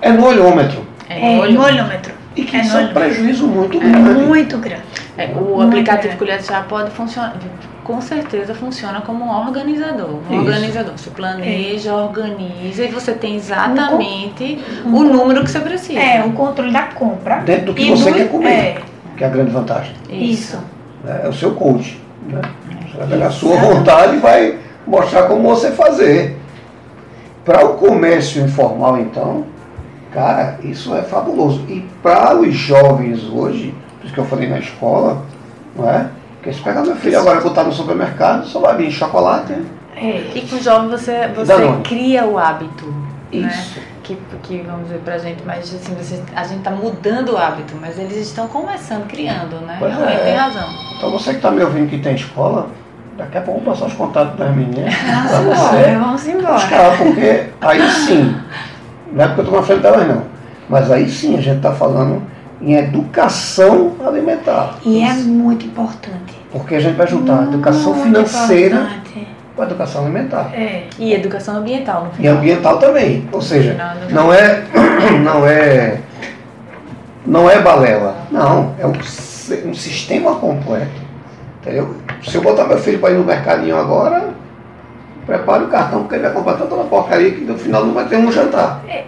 [0.02, 0.86] É no olhômetro.
[1.10, 2.14] É, é no olhômetro.
[2.36, 4.22] E que é isso é um prejuízo muito é grande.
[4.26, 4.84] Muito grande.
[5.18, 6.18] É, o muito aplicativo grande.
[6.18, 7.36] Colher de Chá pode funcionar,
[7.86, 10.10] com certeza funciona como um organizador.
[10.10, 10.34] Um isso.
[10.34, 10.98] organizador.
[10.98, 11.94] Você planeja, é.
[11.94, 16.00] organiza e você tem exatamente um, um, o número que você precisa.
[16.00, 17.38] É, o controle da compra.
[17.38, 18.50] Dentro do que você do, quer comer.
[18.50, 18.78] É.
[19.16, 19.94] Que é a grande vantagem.
[20.10, 20.58] Isso.
[21.08, 22.02] É, o seu coach.
[22.28, 22.42] Né?
[22.90, 26.38] Você vai pegar a sua vontade e vai mostrar como você fazer.
[27.46, 29.46] Para o comércio informal, então,
[30.12, 31.64] cara, isso é fabuloso.
[31.70, 35.22] E para os jovens hoje, por isso que eu falei na escola,
[35.76, 36.10] não é?
[36.46, 39.54] Porque se pegar meu filho agora e botar no supermercado, só vai vir chocolate.
[39.96, 40.32] É.
[40.36, 41.54] E com jovem você, você
[41.84, 42.86] cria o hábito.
[42.86, 43.48] Né?
[43.50, 43.80] Isso.
[43.80, 43.86] Né?
[44.04, 47.74] Que, que vamos dizer pra gente, mas assim, você, a gente tá mudando o hábito,
[47.82, 49.78] mas eles estão começando, criando, né?
[49.80, 50.18] Pois é.
[50.18, 50.70] tem razão.
[50.96, 52.68] Então você que está me ouvindo que tem escola,
[53.18, 54.94] Daqui a pouco vou passar os contatos das meninas.
[55.08, 55.96] Ah, você.
[55.96, 56.54] Vamos embora.
[56.54, 58.36] Buscar, porque aí sim,
[59.14, 60.24] não é porque eu estou na frente delas não,
[60.68, 62.22] mas aí sim a gente está falando
[62.66, 64.78] em educação alimentar.
[64.84, 66.36] E é muito importante.
[66.52, 69.28] Porque a gente vai juntar muito educação financeira importante.
[69.56, 70.52] com a educação alimentar.
[70.52, 70.86] É.
[70.98, 72.06] E educação ambiental.
[72.06, 72.34] No final.
[72.34, 73.30] E ambiental também.
[73.32, 73.78] Ou seja,
[74.10, 74.64] não é,
[75.24, 76.00] não é,
[77.24, 78.16] não é balela.
[78.32, 78.94] Não, é um,
[79.70, 81.06] um sistema completo.
[81.62, 81.96] Entendeu?
[82.24, 84.30] Se eu botar meu filho para ir no mercadinho agora,
[85.28, 88.18] prepare o cartão, porque ele vai comprar tanta porcaria que no final não vai ter
[88.18, 88.84] um jantar.
[88.88, 89.04] É,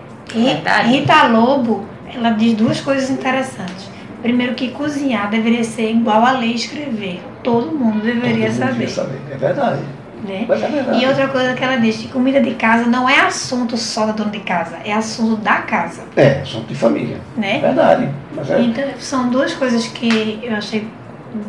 [0.84, 3.90] Rita Lobo, ela diz duas coisas interessantes.
[4.22, 7.22] Primeiro que cozinhar deveria ser igual a ler e escrever.
[7.44, 8.90] Todo mundo deveria Todo mundo saber.
[8.90, 9.20] saber.
[9.32, 9.82] É verdade.
[10.28, 10.46] Né?
[10.50, 11.04] É verdade.
[11.04, 14.14] E outra coisa que ela diz, que comida de casa não é assunto só da
[14.14, 16.02] dona de casa, é assunto da casa.
[16.16, 17.18] É, assunto de família.
[17.38, 17.60] Né?
[17.60, 18.10] Verdade.
[18.36, 18.62] Mas é...
[18.62, 20.88] Então, são duas coisas que eu achei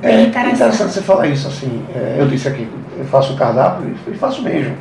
[0.00, 0.54] Bem é interessante.
[0.56, 1.82] interessante você falar isso assim.
[1.94, 2.68] É, eu disse aqui,
[2.98, 4.76] eu faço o cardápio e faço mesmo.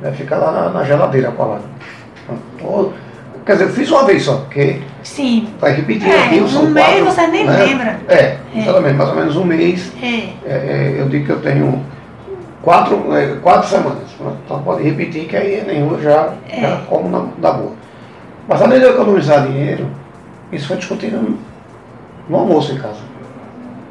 [0.00, 1.64] Né, fica lá na, na geladeira colado.
[3.44, 5.48] Quer dizer, eu fiz uma vez só, porque Sim.
[5.58, 6.46] vai repetir é.
[6.46, 7.64] São um quatro, mês você nem né?
[7.64, 8.00] lembra.
[8.08, 9.92] É, é, exatamente, mais ou menos um mês.
[10.00, 10.06] É.
[10.06, 10.32] é.
[10.46, 11.84] é eu digo que eu tenho
[12.62, 13.02] quatro,
[13.42, 14.02] quatro semanas.
[14.44, 17.72] Então pode repetir que aí nenhum já, já como na, da boa.
[18.46, 19.86] Mas além de eu economizar dinheiro,
[20.52, 21.38] isso foi discutido no,
[22.28, 23.00] no almoço em casa.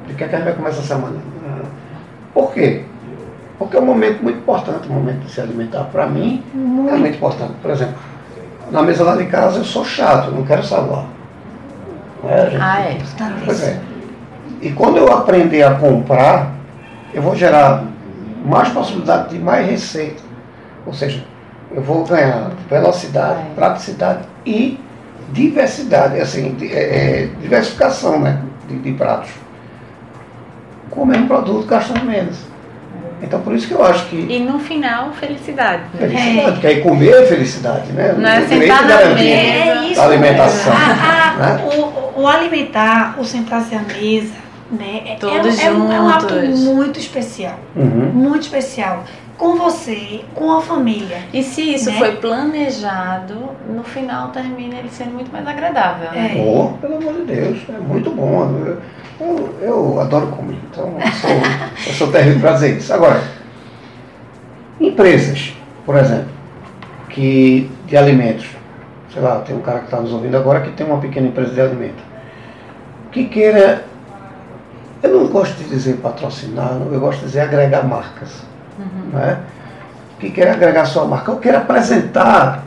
[0.08, 1.18] De que, é que a gente vai começar essa semana?
[2.34, 2.84] Por quê?
[3.58, 5.86] Porque é um momento muito importante, o momento de se alimentar.
[5.86, 6.94] Para mim, muito.
[6.94, 7.54] é muito importante.
[7.62, 7.96] Por exemplo,
[8.72, 11.06] na mesa lá de casa eu sou chato, não quero salvar.
[12.28, 12.98] É, gente, ah, é?
[13.46, 13.80] Pois é.
[14.62, 16.52] E quando eu aprender a comprar,
[17.14, 17.84] eu vou gerar
[18.44, 20.22] mais possibilidade de mais receita.
[20.86, 21.24] Ou seja,
[21.72, 23.54] eu vou ganhar velocidade, é.
[23.56, 24.80] praticidade e
[25.32, 29.30] diversidade, assim, é, é, diversificação né, de, de pratos
[30.90, 32.38] com o mesmo produto gastando menos.
[33.22, 34.16] Então por isso que eu acho que.
[34.16, 35.84] E no final, felicidade.
[35.98, 36.52] Felicidade, é.
[36.52, 38.14] porque aí comer é felicidade, né?
[38.18, 39.22] Não é sentar na mesa.
[39.22, 40.02] É isso.
[40.02, 40.74] Alimentação.
[40.74, 41.66] A, a, né?
[41.66, 44.36] o, o, alimentar, o sentar-se à mesa,
[44.72, 45.02] né?
[45.06, 45.94] É, Todos é, juntos.
[45.94, 47.60] É um ato muito especial.
[47.76, 48.12] Uhum.
[48.14, 49.04] Muito especial
[49.38, 51.20] com você, com a família.
[51.32, 51.98] E se isso né?
[51.98, 56.12] foi planejado, no final termina ele sendo muito mais agradável.
[56.12, 56.38] Né?
[56.38, 56.42] É.
[56.42, 58.50] Oh, pelo amor de Deus, é muito bom.
[58.66, 58.82] Eu,
[59.20, 61.30] eu, eu adoro comer, então eu sou,
[61.88, 62.92] eu sou terrível para dizer isso.
[62.92, 63.22] Agora,
[64.82, 66.30] empresas, por exemplo,
[67.10, 68.48] que de alimentos,
[69.14, 71.54] sei lá, tem um cara que está nos ouvindo agora que tem uma pequena empresa
[71.54, 72.04] de alimentos,
[73.12, 73.86] que queira,
[75.04, 78.48] eu não gosto de dizer patrocinar, eu gosto de dizer agregar marcas
[78.78, 79.10] uhum.
[79.14, 79.40] né?
[80.20, 82.64] que quer agregar sua marca, ou quer apresentar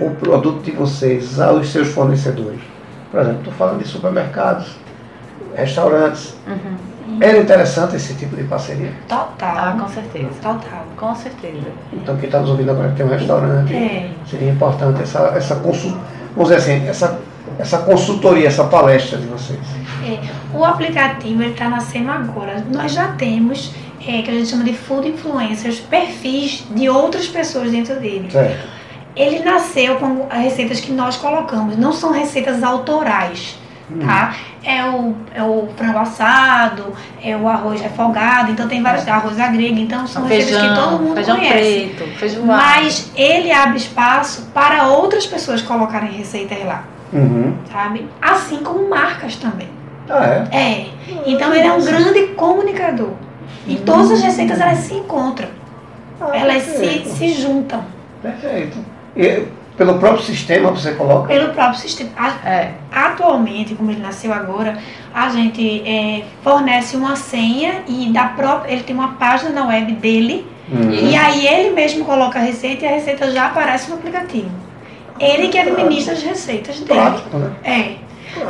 [0.00, 2.60] o produto de vocês aos seus fornecedores.
[3.10, 4.76] Por exemplo, estou falando de supermercados,
[5.54, 6.34] restaurantes.
[6.46, 7.18] Uhum.
[7.20, 8.92] Era interessante esse tipo de parceria?
[9.08, 9.56] Total.
[9.56, 10.28] Ah, com certeza.
[10.42, 10.84] Total.
[10.96, 11.66] Com certeza.
[11.92, 14.10] Então quem está nos ouvindo agora que tem um restaurante, é.
[14.26, 15.98] seria importante essa, essa consulta,
[16.34, 17.20] vamos dizer assim, essa,
[17.58, 19.60] essa consultoria, essa palestra de vocês.
[20.02, 20.18] É.
[20.56, 22.64] O aplicativo está nascendo agora.
[22.72, 23.74] Nós já temos
[24.06, 28.30] é, que a gente chama de food influencers, perfis de outras pessoas dentro dele.
[28.30, 28.68] Certo.
[29.16, 33.56] Ele nasceu com as receitas que nós colocamos, não são receitas autorais.
[34.04, 34.34] tá?
[34.64, 39.48] É o, é o frango assado, é o arroz refogado, então tem vários arroz à
[39.48, 41.92] grega, então são receitas que todo mundo feijão conhece.
[41.94, 42.46] preto, feijoada.
[42.46, 47.54] Mas ele abre espaço para outras pessoas colocarem receitas lá, Uhum.
[47.70, 48.08] sabe?
[48.22, 49.68] Assim como marcas também.
[50.08, 50.56] Ah, é?
[50.56, 50.86] É.
[51.26, 53.10] Então ele é um grande comunicador.
[53.66, 55.48] E todas as receitas elas se encontram.
[56.20, 57.82] Ah, Elas se, se juntam
[58.22, 58.78] Perfeito.
[59.16, 59.46] E
[59.76, 61.26] pelo próprio sistema você coloca?
[61.28, 62.10] pelo próprio sistema.
[62.16, 62.70] A- É.
[62.92, 64.78] Atualmente, como ele nasceu agora,
[65.12, 69.92] a gente é, fornece uma senha e da própria, ele tem uma página na web
[69.92, 70.90] dele Uhum.
[70.92, 74.48] e aí ele mesmo coloca a receita e a receita já aparece no aplicativo.
[75.20, 77.00] Ele que administra as receitas dele.
[77.00, 77.50] Prático, né?
[77.62, 77.94] É.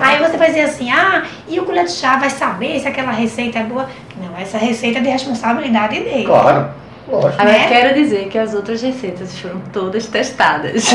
[0.01, 3.13] Aí você vai dizer assim, ah, e o colher de chá vai saber se aquela
[3.13, 3.89] receita é boa?
[4.21, 6.25] Não, essa receita é de responsabilidade dele.
[6.25, 6.69] Claro,
[7.09, 7.35] lógico.
[7.43, 7.67] Agora Né?
[7.69, 10.95] quero dizer que as outras receitas foram todas testadas.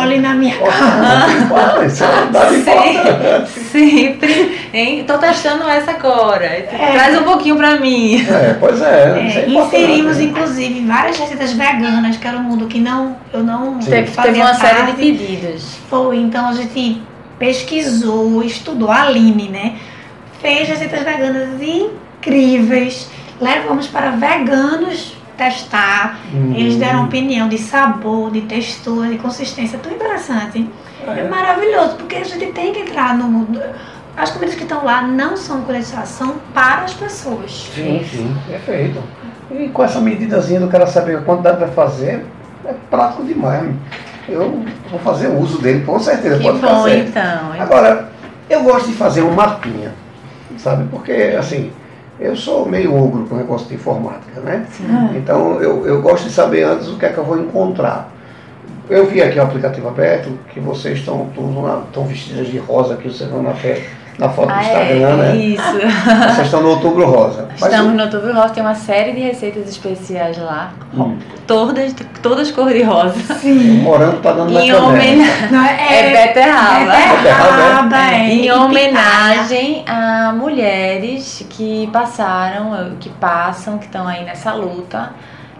[0.00, 1.84] Olhe na minha cara.
[1.84, 3.50] Isso é importante.
[3.50, 4.60] Sempre.
[4.72, 5.04] Hein?
[5.06, 6.48] Tô testando essa agora.
[6.92, 8.24] Traz um pouquinho pra mim.
[8.28, 9.18] É, pois é.
[9.18, 13.80] É, é inserimos inclusive várias receitas veganas, que era um mundo que não, eu não
[13.80, 13.90] Sim.
[13.90, 15.76] Teve, fazia teve uma série de pedidos.
[15.90, 17.02] Foi, então a gente
[17.38, 19.76] pesquisou, estudou a Aline, né?
[20.40, 23.08] Fez receitas veganas incríveis.
[23.40, 26.18] Levamos para veganos testar.
[26.32, 26.54] Hum.
[26.56, 29.78] Eles deram opinião de sabor, de textura, de consistência.
[29.78, 30.68] Tudo interessante.
[31.06, 31.28] É, É.
[31.28, 33.60] maravilhoso, porque a gente tem que entrar no mundo.
[34.16, 37.70] As comidas que estão lá não são coletivadas, são para as pessoas.
[37.74, 39.02] Sim, sim, perfeito.
[39.50, 42.24] E com essa medidazinha do cara saber a quantidade vai fazer,
[42.64, 43.70] é prático demais.
[44.28, 46.36] Eu vou fazer uso dele, com certeza.
[46.38, 46.68] Que pode bom,
[47.08, 47.52] então.
[47.62, 48.08] Agora,
[48.50, 49.92] eu gosto de fazer um mapinha,
[50.58, 50.84] sabe?
[50.90, 51.70] Porque, assim,
[52.18, 54.66] eu sou meio ogro com o negócio de informática, né?
[55.16, 58.10] Então, eu, eu gosto de saber antes o que é que eu vou encontrar.
[58.88, 61.28] Eu vi aqui o aplicativo aberto, que vocês estão
[61.88, 63.82] estão vestidas de rosa, que vocês vão na, fe-
[64.18, 65.36] na foto do Ah, Instagram, é, né?
[65.36, 65.72] Isso.
[66.34, 67.48] Vocês estão no outubro rosa.
[67.60, 70.70] Mas Estamos no Outubro Rosa, tem uma série de receitas especiais lá.
[70.94, 71.16] Hum.
[71.46, 73.14] Todas, todas cor-de-rosa.
[73.44, 75.50] o morango tá dando Em homenagem.
[75.50, 76.92] Não, É beterraba.
[77.22, 78.28] beterraba, é.
[78.28, 78.62] Em E picanha.
[78.62, 85.10] homenagem a mulheres que passaram, que passam, que estão aí nessa luta,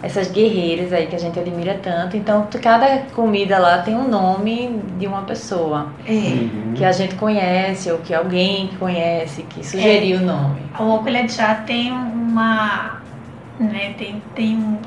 [0.02, 2.16] essas guerreiras aí que a gente admira tanto.
[2.16, 6.46] Então, cada comida lá tem um nome de uma pessoa É.
[6.74, 10.60] Que a gente conhece ou que alguém conhece que sugeriu o nome.
[10.78, 13.00] O colher de chá tem uma.
[13.58, 14.78] Né, tem, tem um-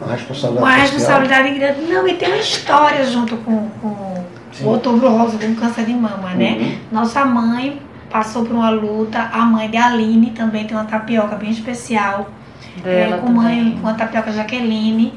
[0.00, 1.80] Uma responsabilidade uma responsabilidade grande.
[1.82, 4.64] Não, e tem uma história junto com, com Sim.
[4.64, 6.52] o outubro rosa, com o câncer de mama, né?
[6.60, 6.78] Uhum.
[6.92, 7.80] Nossa mãe
[8.10, 12.28] passou por uma luta, a mãe de Aline também tem uma tapioca bem especial.
[12.84, 15.14] É, Dela com mãe, com a tapioca Jaqueline.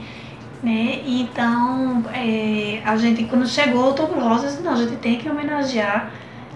[0.62, 1.00] Né?
[1.06, 5.18] Então, é, a gente, quando chegou o Outubro Rosa, eu disse, não, a gente tem
[5.18, 6.10] que homenagear,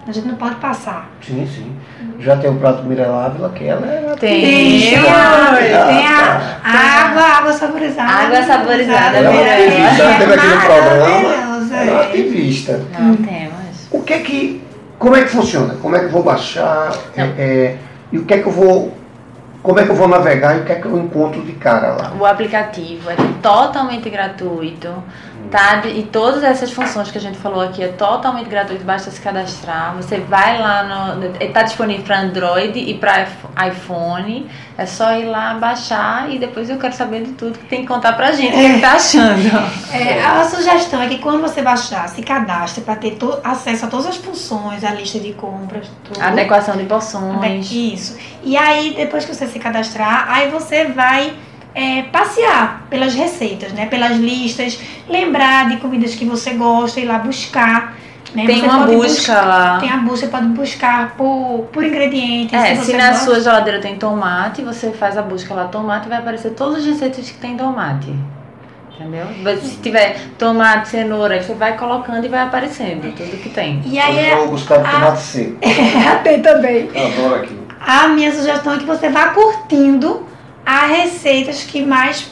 [0.06, 1.08] a gente não pode passar.
[1.24, 1.72] Sim, sim.
[2.18, 7.22] Já tem o prato Mirella Ávila, que ela é Tem, Tem, a, tem a, água,
[7.22, 8.10] água saborizada.
[8.10, 9.64] Água saborizada, Ela é uma Mirella.
[9.64, 11.08] ativista, ela teve aqui no programa.
[11.08, 12.06] maravilhosa, Ela é uma é.
[12.08, 12.80] ativista.
[12.98, 13.88] Não temos.
[13.90, 14.62] O que é que.
[14.98, 15.74] Como é que funciona?
[15.80, 16.92] Como é que eu vou baixar?
[17.16, 17.76] É, é,
[18.10, 18.92] e o que é que eu vou.
[19.62, 21.92] Como é que eu vou navegar e o que é que eu encontro de cara
[21.92, 22.12] lá?
[22.18, 24.92] O aplicativo é totalmente gratuito,
[25.52, 25.76] tá?
[25.76, 29.20] De- E todas essas funções que a gente falou aqui é totalmente gratuito, basta se
[29.20, 29.94] cadastrar.
[29.96, 30.82] Você vai lá
[31.14, 31.26] no.
[31.40, 33.26] Está disponível para Android e para
[33.68, 34.50] iPhone.
[34.76, 37.86] É só ir lá, baixar e depois eu quero saber de tudo que tem que
[37.86, 38.54] contar pra gente.
[38.54, 39.48] O que, é que tá achando?
[39.92, 43.88] É, a sugestão é que quando você baixar, se cadastre para ter to- acesso a
[43.88, 46.20] todas as funções, a lista de compras, tudo.
[46.20, 47.70] Adequação de porções.
[47.70, 48.16] Isso.
[48.42, 51.34] E aí, depois que você se cadastrar, aí você vai
[51.74, 53.86] é, passear pelas receitas, né?
[53.86, 57.96] Pelas listas, lembrar de comidas que você gosta, ir lá buscar.
[58.34, 58.46] Né?
[58.46, 59.78] Tem Você uma pode busca buscar- lá.
[59.78, 62.54] Tem a busca, você pode buscar por, por ingredientes.
[62.54, 63.24] É, você se na gosta.
[63.26, 67.28] sua geladeira tem tomate, você faz a busca lá tomate, vai aparecer todas as receitas
[67.30, 68.14] que tem tomate.
[68.94, 69.26] Entendeu?
[69.42, 73.82] Mas Se tiver tomate, cenoura, aí você vai colocando e vai aparecendo tudo que tem.
[73.84, 75.56] E aí Hoje é, eu vou buscar o tomate seco.
[76.24, 76.88] tem também.
[76.94, 77.62] Eu adoro aquilo.
[77.80, 80.26] A minha sugestão é que você vá curtindo
[80.64, 82.30] as receitas que mais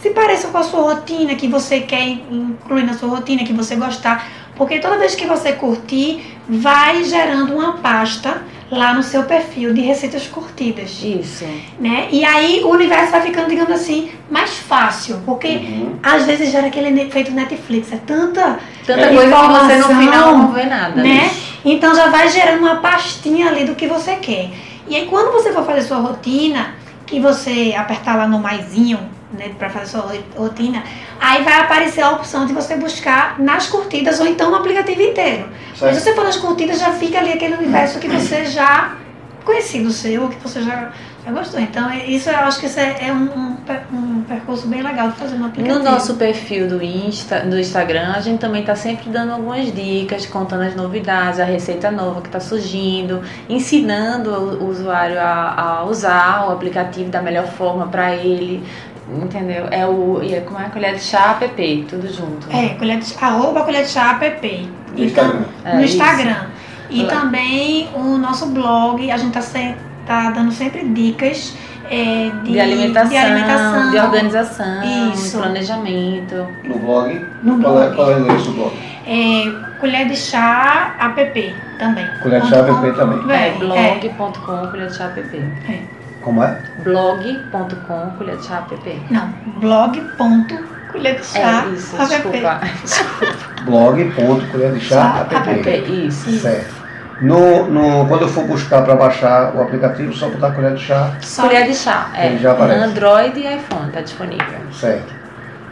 [0.00, 3.76] se pareçam com a sua rotina, que você quer incluir na sua rotina, que você
[3.76, 4.28] gostar.
[4.54, 9.80] Porque toda vez que você curtir, vai gerando uma pasta lá no seu perfil de
[9.80, 11.44] receitas curtidas, Isso.
[11.78, 12.08] né?
[12.10, 15.96] E aí o universo vai ficando, digamos assim, mais fácil, porque Uhum.
[16.02, 20.52] às vezes gera aquele efeito Netflix, é tanta Tanta coisa que você no final não
[20.52, 21.02] vê nada.
[21.02, 21.30] né?
[21.64, 24.50] Então já vai gerando uma pastinha ali do que você quer.
[24.88, 26.74] E aí quando você for fazer sua rotina,
[27.06, 28.98] que você apertar lá no maisinho,
[29.32, 30.82] né, para fazer sua rotina,
[31.20, 35.48] aí vai aparecer a opção de você buscar nas curtidas ou então no aplicativo inteiro.
[35.74, 35.82] Certo.
[35.82, 38.96] Mas se você for nas curtidas, já fica ali aquele universo que você já
[39.44, 40.92] conhecido seu, que você já
[41.26, 41.60] já gostou.
[41.60, 43.56] Então, é, isso eu acho que isso é, é um, um,
[43.92, 45.78] um, percurso bem legal de fazer no aplicativo.
[45.78, 50.26] No nosso perfil do, Insta, do Instagram, a gente também está sempre dando algumas dicas,
[50.26, 56.48] contando as novidades, a receita nova que está surgindo, ensinando o usuário a, a usar
[56.48, 58.62] o aplicativo da melhor forma para ele.
[59.08, 59.68] Entendeu?
[59.70, 60.20] É o.
[60.22, 60.68] É, como é?
[60.68, 62.48] Colher de chá app, tudo junto.
[62.50, 64.70] É, colher de, arroba colher de chá app.
[64.96, 65.74] No então, Instagram.
[65.74, 66.46] no Instagram.
[66.90, 71.54] E também o nosso blog, a gente está sempre tá dando sempre dicas
[71.90, 75.36] é, de, de, alimentação, de, alimentação, de organização, Isso.
[75.36, 76.48] de planejamento.
[76.64, 77.26] No blog?
[77.42, 77.96] No qual, é, blog.
[77.96, 78.72] qual é o endereço do blog?
[79.06, 82.06] É, colher de chá app também.
[82.22, 83.30] Colher de chá app também.
[83.30, 85.20] É, É, blog.com, colher de chá app.
[85.68, 85.78] é.
[86.22, 86.60] Como é?
[86.82, 89.02] blog.com, colher de chá app.
[89.10, 89.28] Não,
[89.60, 92.08] blog.colher de chá É, isso, app.
[92.08, 92.60] desculpa.
[92.82, 93.36] desculpa.
[93.64, 95.68] blog.colher de chá app.
[95.68, 96.30] app, isso.
[96.40, 96.75] Certo.
[97.20, 101.16] No, no, quando eu for buscar para baixar o aplicativo, só botar colher de chá,
[101.22, 102.26] Só Colher de chá, é.
[102.26, 102.84] Ele já aparece.
[102.84, 104.44] Android e iPhone, tá disponível.
[104.72, 105.14] certo.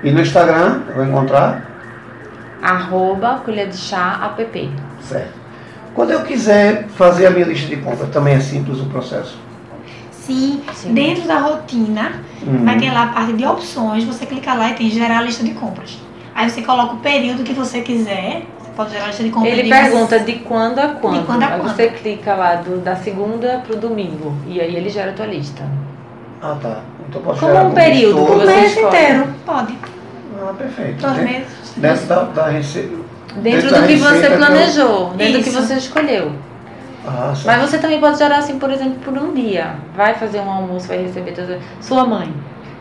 [0.02, 1.70] E no Instagram, eu vou encontrar,
[2.62, 4.72] Arroba colher de chá app.
[5.02, 5.44] certo.
[5.94, 9.38] Quando eu quiser fazer a minha lista de compras, também é simples o processo.
[10.10, 10.94] Sim, Sim.
[10.94, 12.64] dentro da rotina, Uhum.
[12.64, 15.50] vai ter lá a parte de opções, você clica lá e tem gerar lista de
[15.50, 15.98] compras.
[16.34, 18.44] Aí você coloca o período que você quiser,
[18.76, 19.52] pode gerar a lista de compras.
[19.52, 21.26] Ele de pergunta de quando a quando.
[21.26, 21.74] quando a aí quando.
[21.76, 25.62] você clica lá do, da segunda pro domingo e aí ele gera a tua lista.
[26.42, 26.80] Ah, tá.
[27.08, 28.36] Então posso Como gerar um período, todo.
[28.36, 28.86] O você mês escolhe.
[28.88, 29.78] inteiro, pode.
[30.40, 31.00] Ah, perfeito.
[31.00, 31.72] Dois Dentro- meses.
[31.76, 32.96] Dentro da, da receita.
[33.36, 36.32] Dentro da do que você eu- planejou, dentro do que você escolheu.
[37.06, 37.34] Ah.
[37.44, 39.74] Mas você também pode gerar assim, por exemplo, por um dia.
[39.94, 41.58] Vai fazer um almoço, vai receber toda...
[41.80, 42.32] sua mãe.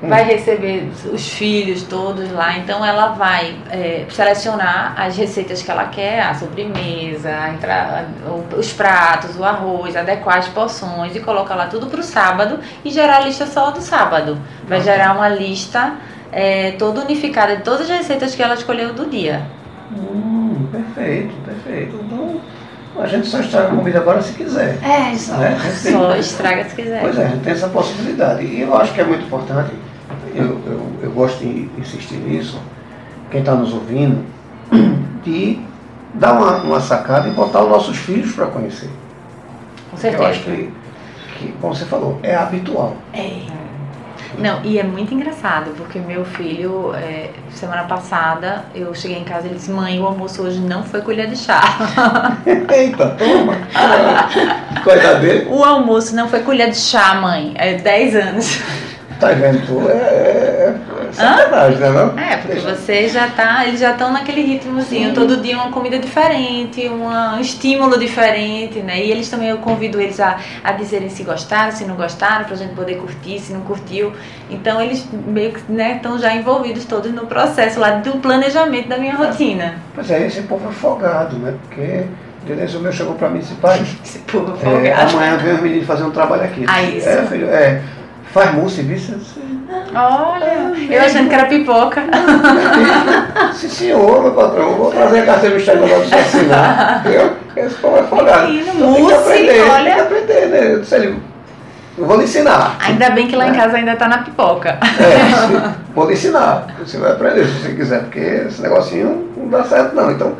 [0.09, 5.85] Vai receber os filhos todos lá, então ela vai é, selecionar as receitas que ela
[5.85, 11.55] quer, a sobremesa, a entra- o- os pratos, o arroz, adequar as porções e colocar
[11.55, 14.37] lá tudo pro sábado e gerar a lista só do sábado.
[14.67, 15.93] Vai gerar uma lista
[16.31, 19.43] é, toda unificada de todas as receitas que ela escolheu do dia.
[19.95, 21.95] Hum, perfeito, perfeito.
[22.03, 22.41] Então,
[22.99, 24.77] a gente só estraga a comida agora se quiser.
[24.83, 25.35] É, só.
[25.37, 25.55] Né?
[25.83, 27.01] Tem- Só estraga se quiser.
[27.01, 28.43] Pois é, a gente tem essa possibilidade.
[28.45, 29.71] E eu acho que é muito importante,
[30.35, 32.59] eu, eu, eu gosto de insistir nisso,
[33.29, 34.23] quem está nos ouvindo,
[35.23, 35.59] de
[36.13, 38.89] dar uma, uma sacada e botar os nossos filhos para conhecer.
[39.89, 40.71] Com Porque eu acho certeza.
[41.37, 42.95] que, que, como você falou, é habitual.
[43.13, 43.63] É.
[44.37, 49.45] Não, e é muito engraçado, porque meu filho, é, semana passada, eu cheguei em casa
[49.45, 51.61] e ele disse, mãe, o almoço hoje não foi colher de chá.
[52.45, 53.57] Eita, toma!
[54.95, 55.47] Idade dele?
[55.49, 57.53] o almoço não foi colher de chá, mãe.
[57.55, 58.59] É 10 anos.
[59.19, 59.65] Tá vendo?
[59.65, 59.89] tu?
[59.89, 60.75] É, é,
[61.09, 61.89] é sacanagem, né?
[61.89, 62.19] Não?
[62.19, 65.13] É, porque Deixa- você já tá, eles já estão naquele ritmozinho, Sim.
[65.15, 68.99] todo dia uma comida diferente, uma- um estímulo diferente, né?
[69.03, 72.55] E eles também, eu convido eles a, a dizerem se gostaram, se não gostaram, pra
[72.55, 74.11] gente poder curtir, se não curtiu.
[74.49, 78.97] Então eles meio que, né, estão já envolvidos todos no processo lá do planejamento da
[78.97, 79.75] minha rotina.
[79.95, 81.53] Pois é, esse povo é folgado, né?
[81.67, 82.05] Porque
[82.45, 84.53] Denise, o meu chegou pra mim e disse, pai, Esse povo
[84.85, 86.65] é, amanhã vem os meninos fazer um trabalho aqui.
[86.67, 87.07] Ah, isso.
[87.07, 87.81] É, filho, é,
[88.33, 88.97] faz mousse, viu?
[89.95, 92.01] Olha, eu achando que era pipoca.
[93.53, 96.99] Sim, senhor, meu patrão, vou trazer a carteira do Instagram pra você assinar.
[96.99, 97.33] Entendeu?
[97.55, 98.47] Esse povo é folgado.
[98.47, 99.83] Menino, tem que aprender, olha.
[99.83, 100.73] Tem que aprender, né?
[100.73, 101.19] Eu ele,
[101.95, 102.75] eu vou lhe ensinar.
[102.79, 104.79] Ainda bem que lá em casa ainda tá na pipoca.
[104.81, 106.67] É, vou lhe ensinar.
[106.79, 110.11] Você vai aprender se você quiser, porque esse negocinho não dá certo não.
[110.11, 110.33] Então,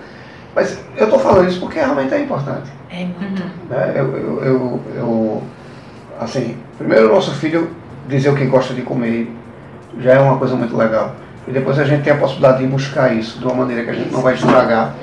[0.56, 2.72] mas eu estou falando isso porque realmente é importante.
[2.90, 3.44] É muito.
[3.70, 3.92] né?
[3.96, 5.44] Eu, eu, eu, eu-
[6.20, 7.70] assim, primeiro o nosso filho
[8.08, 9.32] dizer o que gosta de comer
[10.00, 11.16] já é uma coisa muito legal.
[11.48, 13.94] E depois a gente tem a possibilidade de buscar isso de uma maneira que a
[13.94, 14.94] gente não vai estragar.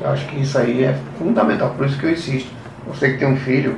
[0.00, 2.50] Eu acho que isso aí é fundamental, por isso que eu insisto.
[2.88, 3.76] Você que tem um filho,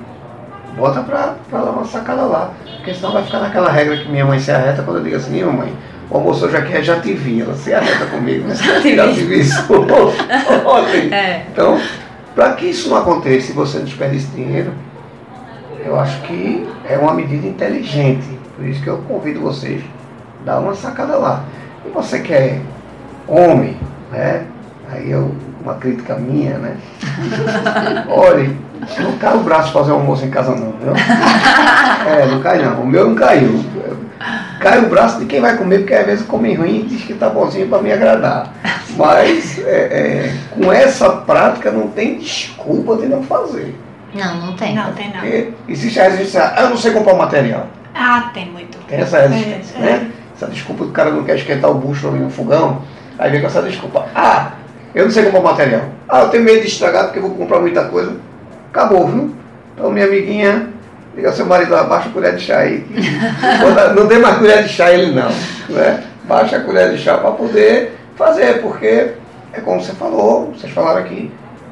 [0.76, 2.52] bota pra, pra dar uma sacada lá.
[2.76, 5.42] Porque senão vai ficar naquela regra que minha mãe se arreta quando eu digo assim,
[5.42, 5.72] mamãe,
[6.08, 9.06] o almoço aqui é já te vi, ela se arreta comigo, mas Já te já
[9.06, 9.14] vi.
[9.14, 11.12] te vi isso ontem.
[11.12, 11.44] É.
[11.50, 11.80] Então,
[12.34, 14.72] para que isso não aconteça e você não desperdice dinheiro,
[15.84, 18.41] eu acho que é uma medida inteligente.
[18.56, 19.82] Por isso que eu convido vocês
[20.42, 21.44] a dar uma sacada lá.
[21.86, 22.60] E você que é
[23.26, 23.76] homem,
[24.10, 24.44] né?
[24.90, 26.76] Aí eu, uma crítica minha, né?
[28.08, 28.50] Olha,
[28.98, 30.92] não cai o braço fazer almoço em casa não, viu?
[32.06, 32.82] É, não cai não.
[32.82, 33.64] O meu não caiu.
[34.60, 37.14] Cai o braço de quem vai comer, porque às vezes come ruim e diz que
[37.14, 38.52] tá bonzinho para me agradar.
[38.96, 43.74] Mas é, é, com essa prática não tem desculpa de não fazer.
[44.14, 44.74] Não, não tem.
[44.74, 45.20] Não, tem não.
[45.20, 47.66] Porque existe a resistência, ah, eu não sei comprar o material.
[47.94, 48.78] Ah, tem muito.
[48.86, 50.10] Tem essa resistência, É, né?
[50.34, 52.82] essa desculpa que o cara não quer esquentar o bucho no fogão,
[53.18, 54.06] aí vem com essa desculpa.
[54.14, 54.52] Ah,
[54.94, 55.82] eu não sei comprar material.
[56.08, 58.16] Ah, eu tenho medo de estragar porque eu vou comprar muita coisa.
[58.70, 59.34] Acabou, viu?
[59.74, 60.68] Então, minha amiguinha,
[61.14, 62.86] liga seu marido lá, baixa a colher de chá aí.
[63.96, 65.30] não tem mais colher de chá ele não.
[65.68, 66.02] Né?
[66.24, 69.12] Baixa a colher de chá para poder fazer, porque
[69.52, 71.30] é como você falou, vocês falaram aqui,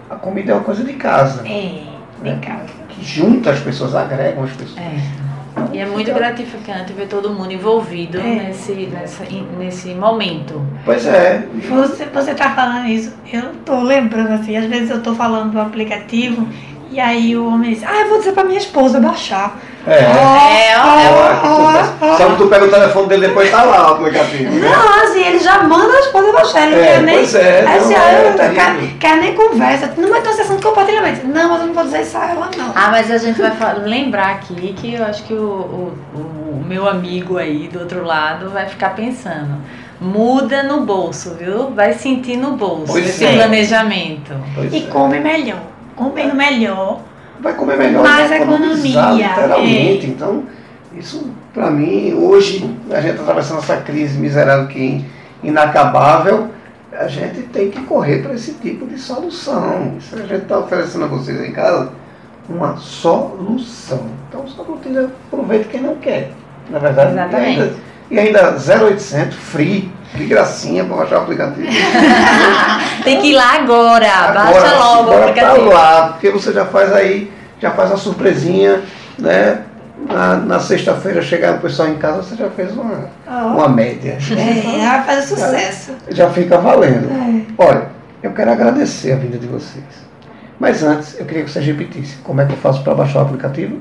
[0.08, 1.42] a comida é uma coisa de casa.
[1.46, 1.82] É,
[2.22, 2.64] de casa.
[2.88, 4.78] Que junta as pessoas, agregam as pessoas.
[4.78, 5.29] É.
[5.72, 8.22] E é muito gratificante ver todo mundo envolvido É.
[8.22, 9.24] nesse, nessa,
[9.58, 10.60] nesse momento.
[10.84, 11.44] Pois é.
[11.68, 15.60] Você, você tá falando isso, eu tô lembrando assim, às vezes eu tô falando do
[15.60, 16.46] aplicativo
[16.90, 19.56] e aí o homem diz, ah, eu vou dizer pra minha esposa baixar.
[19.86, 19.94] É.
[19.94, 22.16] É, ó, é.
[22.16, 24.52] Só que tu pega o telefone dele depois tá lá o aplicativo.
[24.52, 24.68] Né?
[24.68, 27.14] Não, assim, ele já manda a esposa baixar, ele não É, quer nem.
[27.16, 28.54] pois é, assim, não, ah, é eu terrível.
[28.54, 29.90] quer, quer nem conversa.
[29.96, 31.26] Não vai ter uma sessão de compartilhamento.
[31.26, 32.72] Não, mas eu não vou dizer isso a ela, não.
[32.74, 36.64] Ah, mas a gente vai fa- lembrar aqui que eu acho que o, o, o
[36.66, 39.54] meu amigo aí do outro lado vai ficar pensando.
[39.98, 41.70] Muda no bolso, viu?
[41.70, 43.34] Vai sentir no bolso Pois esse é.
[43.34, 44.32] planejamento.
[44.54, 44.80] Pois E é.
[44.88, 45.58] come melhor.
[46.00, 47.02] Come melhor.
[47.40, 50.06] Vai comer melhor, Mais economizar, economia, literalmente.
[50.06, 50.44] Então,
[50.96, 55.04] isso pra mim, hoje, a gente tá atravessando essa crise miserável que
[55.44, 56.48] é inacabável,
[56.92, 59.94] a gente tem que correr para esse tipo de solução.
[59.98, 61.92] Isso a gente está oferecendo a vocês em casa
[62.48, 64.06] uma solução.
[64.28, 66.32] Então só não tira proveito quem não quer.
[66.70, 67.74] Na verdade, Exatamente.
[68.10, 71.66] E ainda, e ainda 0800 free, que gracinha para baixar o aplicativo.
[73.04, 74.32] Tem que ir lá agora.
[74.32, 75.68] Baixa Agora, logo o aplicativo.
[75.68, 78.82] lá, porque você já faz aí, já faz uma surpresinha,
[79.18, 79.62] né?
[80.08, 84.16] Na, na sexta-feira chegar o pessoal em casa, você já fez uma, uma média.
[84.32, 85.92] É, vai fazer sucesso.
[86.08, 87.10] Já fica valendo.
[87.10, 87.52] É.
[87.62, 87.88] Olha,
[88.22, 89.84] eu quero agradecer a vinda de vocês.
[90.58, 93.22] Mas antes, eu queria que vocês repetissem como é que eu faço para baixar o
[93.22, 93.78] aplicativo.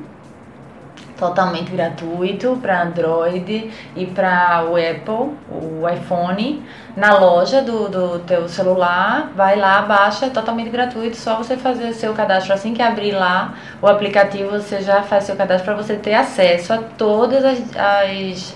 [1.19, 6.63] Totalmente gratuito para Android e para o Apple, o iPhone.
[6.95, 11.17] Na loja do, do teu celular, vai lá, baixa, é totalmente gratuito.
[11.17, 15.35] Só você fazer seu cadastro assim que abrir lá o aplicativo, você já faz seu
[15.35, 18.55] cadastro para você ter acesso a todas as, as,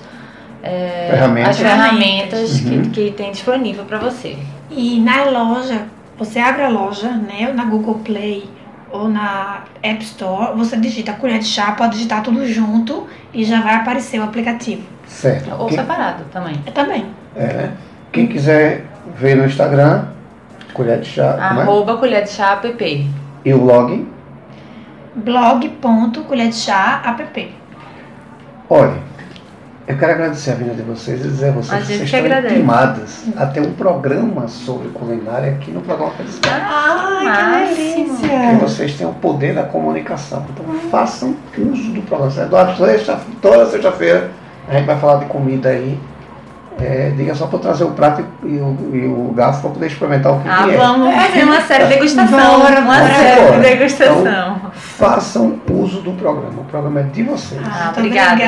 [0.64, 1.50] é, Ferramentas.
[1.50, 2.82] as ferramentas Uhum.
[2.84, 4.38] que, que tem disponível para você.
[4.72, 5.82] E na loja,
[6.18, 7.52] você abre a loja, né?
[7.54, 8.50] Na Google Play
[8.94, 13.60] ou na App Store, você digita colher de chá, pode digitar tudo junto e já
[13.60, 14.84] vai aparecer o aplicativo.
[15.08, 15.52] Certo.
[15.60, 16.62] Ou Quem, separado também.
[16.66, 17.06] Eu também.
[17.36, 17.72] é,
[18.12, 18.86] quem quiser
[19.18, 20.06] ver no Instagram,
[20.74, 21.42] colher de chá, é?
[21.42, 23.12] Arroba colher de chá app.
[23.44, 24.08] e o login.
[25.16, 27.54] blog.colher de chá app.
[28.70, 28.94] Olha,
[29.88, 32.20] eu quero agradecer a vinda de vocês e dizer a vocês A que vocês estão
[32.22, 32.56] agradece.
[32.56, 36.64] intimadas a ter um programa sobre culinária aqui no programa Felicidade.
[36.66, 37.76] Ai, máximo.
[37.76, 38.58] que Que delícia!
[38.62, 40.46] vocês têm o poder da comunicação.
[40.50, 42.42] Então façam uso do programa.
[42.42, 44.32] Eduardo, sexta- toda sexta-feira
[44.68, 46.00] a gente vai falar de comida aí.
[46.82, 50.34] É, diga só para trazer o prato e o, e o garfo para poder experimentar
[50.34, 50.78] o que, Ah, que é.
[50.78, 52.60] vamos fazer uma série de degustação.
[52.60, 54.62] Bora, uma série de degustação.
[54.74, 56.62] Façam uso do programa.
[56.62, 57.62] O programa é de vocês.
[57.64, 58.42] Ah, obrigada,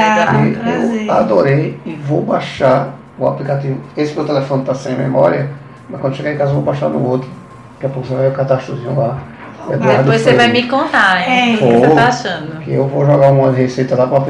[1.05, 3.79] eu adorei e vou baixar o aplicativo.
[3.95, 5.49] Esse meu telefone está sem memória,
[5.89, 7.29] mas quando chegar em casa eu vou baixar no outro.
[7.75, 9.17] Daqui a pouco você vai ver o cadastrozinho lá.
[9.73, 11.57] Eduardo Depois você vai me contar, hein?
[11.59, 11.63] É.
[11.63, 12.59] O que você tá achando?
[12.61, 14.21] Que eu vou jogar uma receita lá para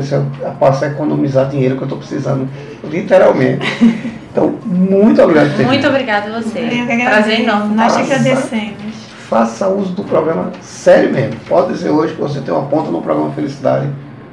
[0.59, 2.47] passar a economizar dinheiro que eu estou precisando,
[2.83, 3.65] literalmente.
[4.35, 5.89] Então, muito obrigado por ter Muito vindo.
[5.89, 6.59] obrigada a você.
[6.59, 7.73] Que Prazer enorme.
[7.73, 8.93] Nós que agradecemos.
[9.29, 11.39] Faça uso do programa sério mesmo.
[11.47, 13.87] Pode dizer hoje que você tem uma ponta no programa Felicidade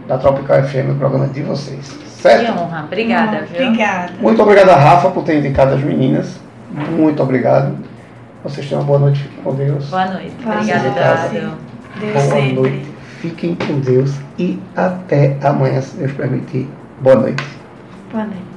[0.09, 1.89] da Tropical FM, o programa de vocês.
[1.89, 2.51] Que Certo?
[2.53, 2.83] honra.
[2.85, 3.65] Obrigada, viu?
[3.69, 4.13] Obrigada.
[4.21, 6.37] Muito obrigado a Rafa por ter indicado as meninas.
[6.91, 7.77] Muito obrigado.
[8.43, 9.21] Vocês tenham uma boa noite.
[9.23, 9.89] Fiquem com Deus.
[9.89, 10.35] Boa noite.
[10.43, 10.89] Boa Obrigada.
[10.89, 11.59] Eduardo.
[12.01, 12.53] Deus Boa sempre.
[12.55, 12.93] noite.
[13.21, 16.69] Fiquem com Deus e até amanhã, se Deus permitir.
[17.01, 17.45] Boa noite.
[18.11, 18.52] Boa noite.